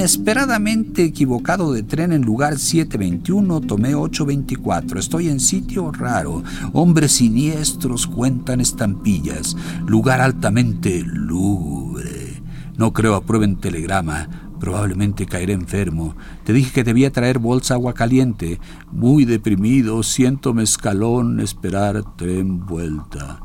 Inesperadamente 0.00 1.04
equivocado 1.04 1.74
de 1.74 1.82
tren 1.82 2.14
en 2.14 2.22
lugar 2.22 2.58
721, 2.58 3.60
tomé 3.60 3.94
824. 3.94 4.98
Estoy 4.98 5.28
en 5.28 5.40
sitio 5.40 5.92
raro. 5.92 6.42
Hombres 6.72 7.12
siniestros 7.12 8.06
cuentan 8.06 8.62
estampillas. 8.62 9.58
Lugar 9.86 10.22
altamente 10.22 11.02
lúgubre. 11.04 12.42
No 12.78 12.94
creo 12.94 13.14
aprueben 13.14 13.56
telegrama. 13.56 14.26
Probablemente 14.58 15.26
caeré 15.26 15.52
enfermo. 15.52 16.16
Te 16.44 16.54
dije 16.54 16.72
que 16.72 16.82
debía 16.84 17.12
traer 17.12 17.38
bolsa 17.38 17.74
agua 17.74 17.92
caliente. 17.92 18.58
Muy 18.90 19.26
deprimido, 19.26 20.02
siento 20.02 20.54
mezcalón, 20.54 21.40
esperar 21.40 22.16
tren 22.16 22.64
vuelta. 22.64 23.40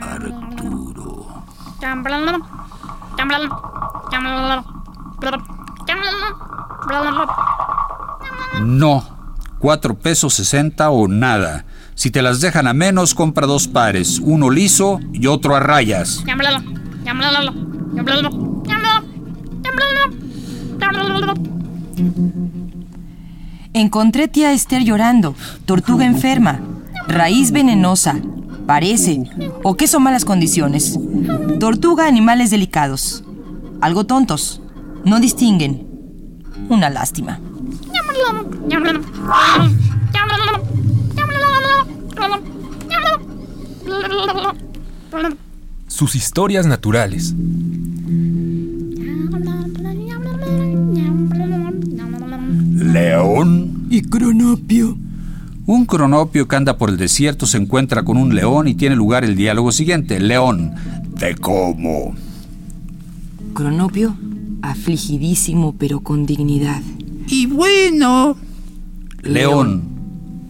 Arturo. 0.00 1.26
No. 8.62 9.20
Cuatro 9.58 9.94
pesos 9.98 10.34
sesenta 10.34 10.90
o 10.90 11.06
nada. 11.06 11.66
Si 11.94 12.10
te 12.10 12.22
las 12.22 12.40
dejan 12.40 12.66
a 12.66 12.72
menos, 12.72 13.14
compra 13.14 13.46
dos 13.46 13.68
pares. 13.68 14.18
Uno 14.18 14.48
liso 14.48 15.00
y 15.12 15.26
otro 15.26 15.54
a 15.54 15.60
rayas. 15.60 16.22
Encontré 23.72 24.28
tía 24.28 24.52
Esther 24.52 24.82
llorando, 24.82 25.36
tortuga 25.64 26.04
enferma, 26.04 26.60
raíz 27.06 27.52
venenosa, 27.52 28.16
parece, 28.66 29.22
o 29.62 29.76
qué 29.76 29.86
son 29.86 30.02
malas 30.02 30.24
condiciones. 30.24 30.98
Tortuga, 31.60 32.06
animales 32.06 32.50
delicados. 32.50 33.22
Algo 33.80 34.06
tontos. 34.06 34.60
No 35.04 35.20
distinguen. 35.20 35.86
Una 36.68 36.90
lástima. 36.90 37.40
Sus 45.88 46.14
historias 46.14 46.66
naturales. 46.66 47.34
León. 52.92 53.86
Y 53.90 54.02
cronopio. 54.02 54.96
Un 55.66 55.86
cronopio 55.86 56.48
que 56.48 56.56
anda 56.56 56.76
por 56.76 56.90
el 56.90 56.96
desierto 56.96 57.46
se 57.46 57.58
encuentra 57.58 58.02
con 58.02 58.16
un 58.16 58.34
león 58.34 58.66
y 58.68 58.74
tiene 58.74 58.96
lugar 58.96 59.24
el 59.24 59.36
diálogo 59.36 59.72
siguiente. 59.72 60.18
León. 60.20 60.74
Te 61.18 61.34
como. 61.34 62.14
Cronopio, 63.54 64.16
afligidísimo 64.62 65.74
pero 65.78 66.00
con 66.00 66.26
dignidad. 66.26 66.82
Y 67.28 67.46
bueno. 67.46 68.36
León. 69.22 69.82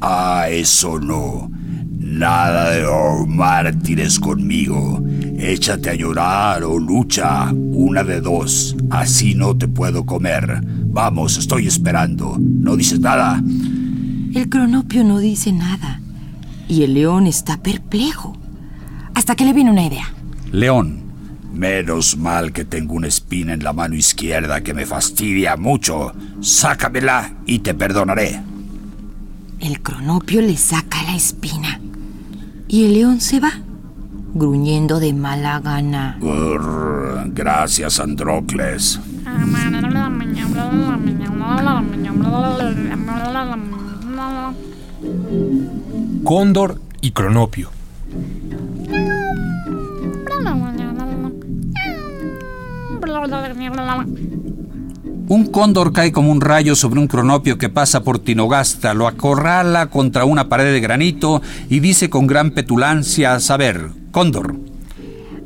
Ah, 0.01 0.47
eso 0.49 0.99
no. 0.99 1.51
Nada 1.99 2.71
de 2.71 2.87
oh, 2.87 3.27
mártires 3.27 4.19
conmigo. 4.19 5.03
Échate 5.39 5.91
a 5.91 5.95
llorar 5.95 6.65
o 6.65 6.79
lucha. 6.79 7.53
Una 7.53 8.03
de 8.03 8.21
dos. 8.21 8.77
Así 8.91 9.35
no 9.35 9.57
te 9.57 9.69
puedo 9.69 10.05
comer. 10.07 10.61
Vamos, 10.65 11.37
estoy 11.39 11.67
esperando. 11.67 12.37
¿No 12.39 12.77
dices 12.77 13.01
nada? 13.01 13.43
El 14.35 14.49
cronopio 14.49 15.05
no 15.05 15.19
dice 15.19 15.53
nada. 15.53 16.01
Y 16.69 16.83
el 16.83 16.95
león 16.95 17.27
está 17.27 17.63
perplejo. 17.63 18.37
Hasta 19.15 19.35
que 19.35 19.45
le 19.45 19.53
viene 19.53 19.71
una 19.71 19.87
idea. 19.87 20.13
León. 20.53 21.10
Menos 21.53 22.17
mal 22.17 22.53
que 22.53 22.65
tengo 22.65 22.95
una 22.95 23.09
espina 23.09 23.53
en 23.53 23.65
la 23.65 23.73
mano 23.73 23.95
izquierda 23.95 24.63
que 24.63 24.73
me 24.73 24.87
fastidia 24.87 25.57
mucho. 25.57 26.13
Sácamela 26.41 27.35
y 27.47 27.59
te 27.59 27.75
perdonaré. 27.75 28.41
El 29.59 29.83
cronopio 29.83 30.41
le 30.41 30.57
saca 30.57 31.03
la 31.03 31.17
espina. 31.17 31.81
Y 32.69 32.85
el 32.85 32.95
león 32.95 33.21
se 33.21 33.41
va, 33.41 33.53
gruñendo 34.33 35.01
de 35.01 35.13
mala 35.13 35.61
gana. 35.61 36.17
Urr, 36.21 37.25
gracias, 37.35 37.99
Androcles. 37.99 39.01
Cóndor 46.25 46.81
y 47.01 47.11
Cronopio. 47.11 47.71
Un 55.29 55.47
cóndor 55.47 55.93
cae 55.93 56.11
como 56.11 56.33
un 56.33 56.41
rayo 56.41 56.75
sobre 56.75 56.99
un 56.99 57.07
cronopio 57.07 57.57
que 57.57 57.69
pasa 57.69 58.03
por 58.03 58.19
Tinogasta, 58.19 58.95
lo 58.95 59.07
acorrala 59.07 59.87
contra 59.87 60.25
una 60.25 60.49
pared 60.49 60.73
de 60.73 60.81
granito 60.81 61.41
y 61.69 61.79
dice 61.81 62.11
con 62.11 62.27
gran 62.27 62.51
petulancia 62.51 63.35
a 63.35 63.41
saber, 63.41 63.91
Cóndor, 64.11 64.57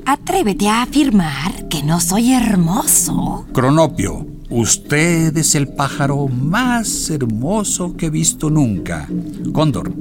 Atrévete 0.07 0.69
a 0.69 0.83
afirmar 0.83 1.67
que 1.69 1.83
no 1.83 1.99
soy 1.99 2.33
hermoso. 2.33 3.47
Cronopio, 3.53 4.27
usted 4.51 5.35
es 5.37 5.55
el 5.55 5.69
pájaro 5.69 6.29
más 6.29 7.09
hermoso 7.09 7.97
que 7.97 8.07
he 8.07 8.11
visto 8.11 8.51
nunca. 8.51 9.09
Cóndor, 9.53 9.93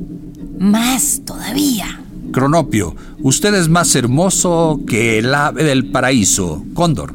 Más 0.60 1.22
todavía. 1.26 2.02
Cronopio, 2.32 2.96
usted 3.22 3.54
es 3.54 3.70
más 3.70 3.96
hermoso 3.96 4.82
que 4.86 5.20
el 5.20 5.34
ave 5.34 5.64
del 5.64 5.92
paraíso. 5.92 6.66
Cóndor, 6.74 7.14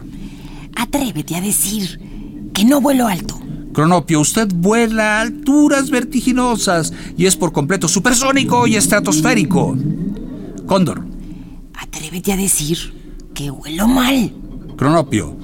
Atrévete 0.79 1.35
a 1.35 1.41
decir 1.41 2.01
que 2.55 2.64
no 2.64 2.81
vuelo 2.81 3.09
alto. 3.09 3.38
Cronopio, 3.73 4.21
usted 4.21 4.49
vuela 4.55 5.19
a 5.19 5.21
alturas 5.23 5.91
vertiginosas 5.91 6.93
y 7.17 7.27
es 7.27 7.37
por 7.37 7.53
completo 7.53 7.88
supersónico 7.88 8.67
y 8.69 8.77
estratosférico. 8.77 9.77
Cóndor, 10.67 11.05
Atrévete 11.75 12.33
a 12.33 12.37
decir 12.37 12.79
que 13.35 13.51
huelo 13.51 13.88
mal. 13.88 14.33
Cronopio, 14.77 15.37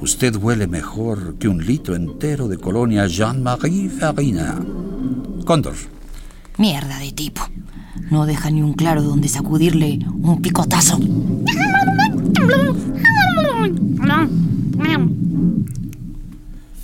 usted 0.00 0.36
huele 0.36 0.66
mejor 0.66 1.36
que 1.38 1.48
un 1.48 1.64
litro 1.64 1.96
entero 1.96 2.46
de 2.48 2.58
colonia 2.58 3.06
Jean-Marie 3.06 3.88
Farina. 3.88 4.60
Cóndor, 5.46 5.74
Mierda 6.58 6.98
de 6.98 7.12
tipo. 7.12 7.42
No 8.10 8.26
deja 8.26 8.50
ni 8.50 8.60
un 8.60 8.74
claro 8.74 9.02
donde 9.02 9.28
sacudirle 9.28 10.00
un 10.20 10.42
picotazo. 10.42 10.98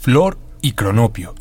Flor 0.01 0.39
y 0.63 0.73
Cronopio. 0.73 1.35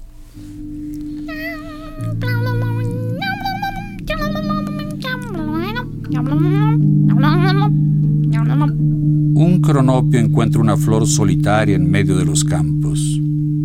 un 9.38 9.62
cronopio 9.62 10.20
encuentra 10.20 10.62
una 10.62 10.78
flor 10.78 11.08
solitaria 11.08 11.76
en 11.76 11.90
medio 11.90 12.18
de 12.18 12.26
los 12.26 12.44
campos. 12.44 13.20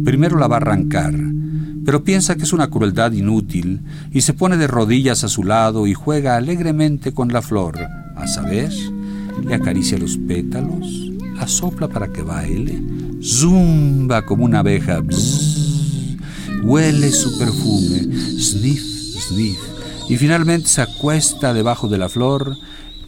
Primero 0.05 0.39
la 0.39 0.47
va 0.47 0.57
a 0.57 0.59
arrancar, 0.59 1.15
pero 1.85 2.05
piensa 2.05 2.37
que 2.37 2.43
es 2.43 2.53
una 2.53 2.69
crueldad 2.69 3.13
inútil 3.13 3.81
y 4.11 4.21
se 4.21 4.35
pone 4.35 4.57
de 4.57 4.67
rodillas 4.67 5.25
a 5.25 5.29
su 5.29 5.45
lado 5.45 5.87
y 5.87 5.95
juega 5.95 6.37
alegremente 6.37 7.13
con 7.13 7.29
la 7.29 7.43
flor. 7.43 7.79
A 8.17 8.27
saber, 8.27 8.71
le 9.45 9.55
acaricia 9.55 9.99
los 9.99 10.17
pétalos, 10.19 11.12
la 11.43 11.49
sopla 11.49 11.89
para 11.89 12.07
que 12.07 12.23
baile, 12.23 12.81
zumba 13.21 14.25
como 14.25 14.45
una 14.45 14.61
abeja, 14.61 15.03
huele 16.63 17.11
su 17.11 17.37
perfume, 17.37 17.99
sniff, 18.39 18.81
sniff, 19.27 19.59
y 20.09 20.17
finalmente 20.19 20.69
se 20.69 20.83
acuesta 20.83 21.53
debajo 21.53 21.89
de 21.89 21.99
la 21.99 22.09
flor 22.09 22.57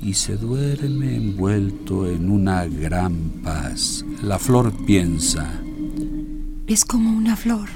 y 0.02 0.14
se 0.14 0.36
duerme 0.36 1.14
envuelto 1.14 2.10
en 2.10 2.28
una 2.28 2.66
gran 2.66 3.14
paz. 3.44 4.04
La 4.20 4.40
flor 4.40 4.72
piensa, 4.84 5.48
Es 6.66 6.84
como 6.84 7.16
una 7.16 7.36
flor 7.36 7.68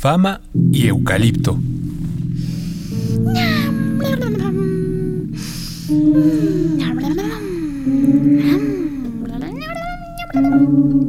fama 0.00 0.40
y 0.72 0.86
eucalipto. 0.86 1.58
Mm. 10.32 10.99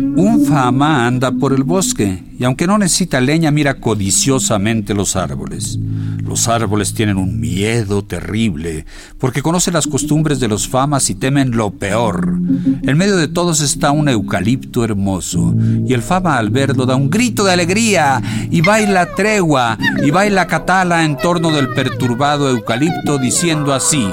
Un 0.00 0.44
fama 0.46 1.06
anda 1.06 1.30
por 1.30 1.52
el 1.52 1.62
bosque 1.62 2.22
y 2.38 2.44
aunque 2.44 2.66
no 2.66 2.78
necesita 2.78 3.20
leña 3.20 3.50
mira 3.50 3.74
codiciosamente 3.74 4.94
los 4.94 5.14
árboles. 5.14 5.78
Los 6.26 6.48
árboles 6.48 6.94
tienen 6.94 7.16
un 7.16 7.38
miedo 7.38 8.02
terrible 8.02 8.86
porque 9.18 9.42
conocen 9.42 9.74
las 9.74 9.86
costumbres 9.86 10.40
de 10.40 10.48
los 10.48 10.68
famas 10.68 11.10
y 11.10 11.14
temen 11.14 11.56
lo 11.56 11.70
peor. 11.72 12.38
En 12.82 12.96
medio 12.96 13.16
de 13.16 13.28
todos 13.28 13.60
está 13.60 13.90
un 13.90 14.08
eucalipto 14.08 14.84
hermoso 14.84 15.54
y 15.86 15.92
el 15.92 16.02
fama 16.02 16.38
al 16.38 16.50
verlo 16.50 16.86
da 16.86 16.96
un 16.96 17.10
grito 17.10 17.44
de 17.44 17.52
alegría 17.52 18.22
y 18.50 18.62
baila 18.62 19.14
tregua 19.14 19.76
y 20.02 20.10
baila 20.10 20.46
catala 20.46 21.04
en 21.04 21.16
torno 21.18 21.50
del 21.50 21.68
perturbado 21.68 22.48
eucalipto 22.48 23.18
diciendo 23.18 23.74
así. 23.74 24.06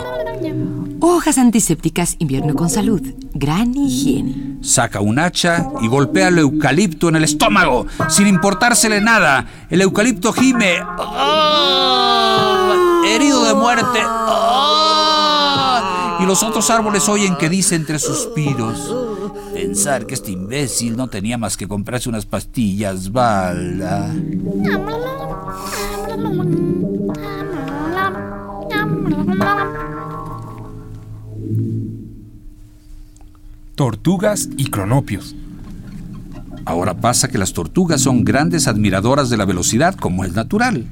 Hojas 0.99 1.37
antisépticas, 1.37 2.15
invierno 2.19 2.55
con 2.55 2.69
salud, 2.69 3.01
gran 3.33 3.75
higiene. 3.75 4.57
Saca 4.61 4.99
un 4.99 5.19
hacha 5.19 5.69
y 5.81 5.87
golpea 5.87 6.27
al 6.27 6.39
eucalipto 6.39 7.09
en 7.09 7.17
el 7.17 7.23
estómago, 7.23 7.85
sin 8.09 8.25
importársele 8.27 8.99
nada. 8.99 9.45
El 9.69 9.81
eucalipto 9.81 10.33
gime. 10.33 10.77
¡Ah! 10.81 11.93
Herido 13.05 13.45
de 13.45 13.53
muerte. 13.53 13.99
¡Ah! 14.03 14.97
Y 16.19 16.25
los 16.25 16.41
otros 16.41 16.69
árboles 16.71 17.07
oyen 17.07 17.37
que 17.37 17.47
dice 17.49 17.75
entre 17.75 17.99
suspiros. 17.99 18.95
Pensar 19.53 20.07
que 20.07 20.15
este 20.15 20.31
imbécil 20.31 20.97
no 20.97 21.07
tenía 21.07 21.37
más 21.37 21.57
que 21.57 21.67
comprarse 21.67 22.09
unas 22.09 22.25
pastillas, 22.25 23.11
bala. 23.11 24.11
Tortugas 33.77 34.49
y 34.57 34.71
cronopios. 34.71 35.35
Ahora 36.65 36.95
pasa 36.95 37.27
que 37.27 37.37
las 37.37 37.53
tortugas 37.53 38.01
son 38.01 38.23
grandes 38.23 38.67
admiradoras 38.67 39.29
de 39.29 39.37
la 39.37 39.45
velocidad, 39.45 39.93
como 39.93 40.25
es 40.25 40.33
natural. 40.33 40.87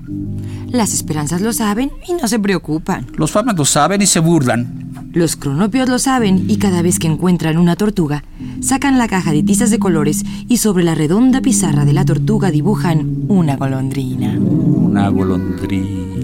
Las 0.69 0.93
esperanzas 0.93 1.41
lo 1.41 1.52
saben 1.52 1.89
y 2.08 2.13
no 2.13 2.28
se 2.28 2.38
preocupan. 2.38 3.08
Los 3.17 3.32
famas 3.32 3.58
lo 3.58 3.65
saben 3.65 4.04
y 4.04 4.06
se 4.06 4.19
burlan. 4.19 5.10
Los 5.13 5.36
cronopios 5.36 5.89
lo 5.89 5.98
saben 5.98 6.45
y 6.48 6.58
cada 6.58 6.84
vez 6.84 7.00
que 7.00 7.08
encuentran 7.08 7.58
una 7.58 7.76
tortuga, 7.76 8.24
sacan 8.62 9.00
la 9.00 9.08
caja 9.08 9.32
de 9.32 9.41
tizas 9.41 9.71
de 9.71 9.80
colores 9.80 10.24
y 10.48 10.58
sobre 10.58 10.84
la 10.84 10.93
redonda 10.93 11.41
pizarra 11.41 11.86
de 11.86 11.93
la 11.93 12.06
tortuga 12.06 12.52
dibujan 12.52 13.24
una 13.28 13.56
golondrina. 13.56 14.38
Una 14.38 15.10
golondrina. 15.10 16.14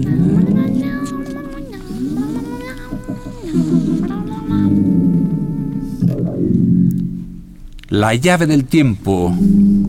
La 7.92 8.14
llave 8.14 8.46
del 8.46 8.64
tiempo. 8.64 9.36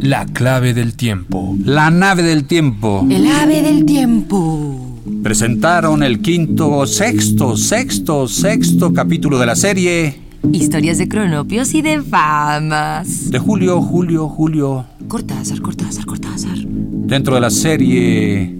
La 0.01 0.25
clave 0.25 0.73
del 0.73 0.93
tiempo. 0.93 1.55
La 1.63 1.89
nave 1.89 2.21
del 2.21 2.43
tiempo. 2.43 3.07
El 3.09 3.25
ave 3.27 3.61
del 3.61 3.85
tiempo. 3.85 4.99
Presentaron 5.23 6.03
el 6.03 6.19
quinto, 6.19 6.85
sexto, 6.85 7.55
sexto, 7.55 8.27
sexto 8.27 8.91
capítulo 8.91 9.39
de 9.39 9.45
la 9.45 9.55
serie 9.55 10.19
Historias 10.51 10.97
de 10.97 11.07
cronopios 11.07 11.73
y 11.75 11.81
de 11.81 12.01
famas. 12.01 13.31
de 13.31 13.39
Julio, 13.39 13.81
Julio, 13.81 14.27
Julio. 14.27 14.85
Cortázar, 15.07 15.61
Cortázar, 15.61 16.05
Cortázar. 16.05 16.57
Dentro 16.57 17.35
de 17.35 17.39
la 17.39 17.49
serie 17.49 18.53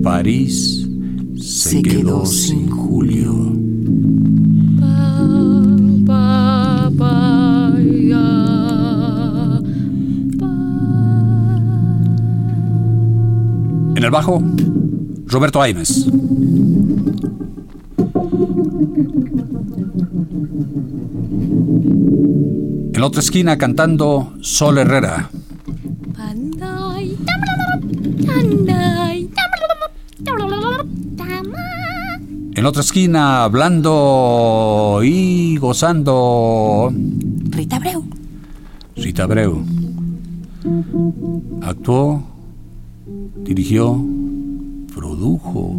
París 0.00 0.86
se, 1.40 1.82
quedó, 1.82 2.24
sin 2.24 2.70
Julio. 2.70 3.41
En 14.02 14.06
el 14.06 14.10
bajo, 14.10 14.42
Roberto 15.28 15.62
Aimes. 15.62 16.08
En 22.88 23.00
la 23.00 23.06
otra 23.06 23.20
esquina 23.20 23.56
cantando 23.56 24.34
Sol 24.40 24.78
Herrera. 24.78 25.30
En 32.56 32.62
la 32.64 32.68
otra 32.68 32.82
esquina 32.82 33.44
hablando 33.44 34.98
y 35.04 35.58
gozando 35.58 36.92
Rita 37.50 37.78
Breu. 37.78 38.04
Rita 38.96 39.22
Abreu. 39.22 39.64
Actuó, 41.62 42.31
dirigió, 43.44 44.04
produjo 44.94 45.76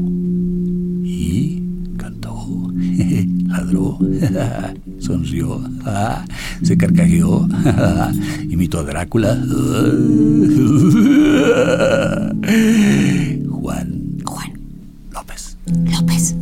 y 1.04 1.64
cantó. 1.98 2.72
Ladró, 3.48 4.00
sonrió, 5.00 5.62
se 6.64 6.78
carcajeó, 6.78 7.48
imitó 8.50 8.80
a 8.80 8.84
Drácula. 8.84 9.36
Juan 13.50 14.18
Juan 14.26 14.54
López. 15.12 15.58
López. 15.92 16.36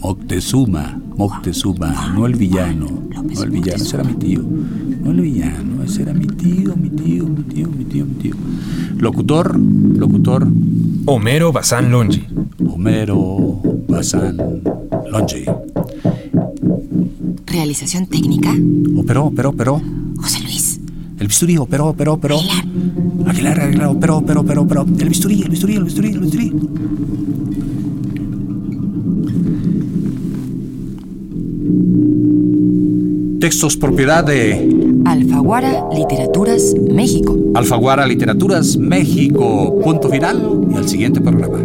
Moctezuma, 0.00 1.00
Moctezuma, 1.16 2.12
no 2.14 2.26
el 2.26 2.36
villano, 2.36 2.86
no 3.12 3.42
el 3.42 3.50
villano, 3.50 3.82
ese 3.82 3.96
era 3.96 4.04
mi 4.04 4.14
tío, 4.14 4.44
no 5.02 5.10
el 5.10 5.20
villano, 5.20 5.82
ese 5.82 6.02
era 6.02 6.12
mi 6.12 6.26
tío, 6.26 6.76
mi 6.76 6.90
tío, 6.90 7.26
mi 7.26 7.42
tío, 7.42 7.68
mi 7.68 7.84
tío, 7.84 8.04
mi 8.04 8.14
tío. 8.14 8.34
Locutor, 8.98 9.58
locutor, 9.58 10.46
Homero 11.06 11.52
Bazán 11.52 11.90
Longi. 11.90 12.24
Homero 12.66 13.60
Bazán 13.88 14.36
Longi. 15.10 15.44
Realización 17.46 18.06
técnica. 18.06 18.54
Operó, 18.96 19.26
operó, 19.26 19.50
operó. 19.50 19.82
José 20.16 20.40
Luis. 20.42 20.80
El 21.18 21.26
bisturí, 21.26 21.56
operó, 21.56 21.86
operó, 21.86 22.14
operó. 22.14 22.38
Aguilar, 23.26 23.60
Aguilar, 23.60 23.88
operó, 23.88 24.18
operó, 24.18 24.40
operó, 24.42 24.62
operó. 24.62 24.86
El 24.98 25.08
bisturí, 25.08 25.42
el 25.42 25.48
bisturí, 25.48 25.74
el 25.76 25.84
bisturí, 25.84 26.08
el 26.10 26.20
bisturí. 26.20 26.52
Textos 33.40 33.76
propiedad 33.76 34.24
de 34.24 34.77
Alfaguara 35.08 35.88
Literaturas 35.90 36.74
México. 36.92 37.34
Alfaguara 37.54 38.06
Literaturas 38.06 38.76
México. 38.76 39.80
Punto 39.82 40.10
final 40.10 40.68
y 40.70 40.76
al 40.76 40.86
siguiente 40.86 41.18
programa. 41.22 41.60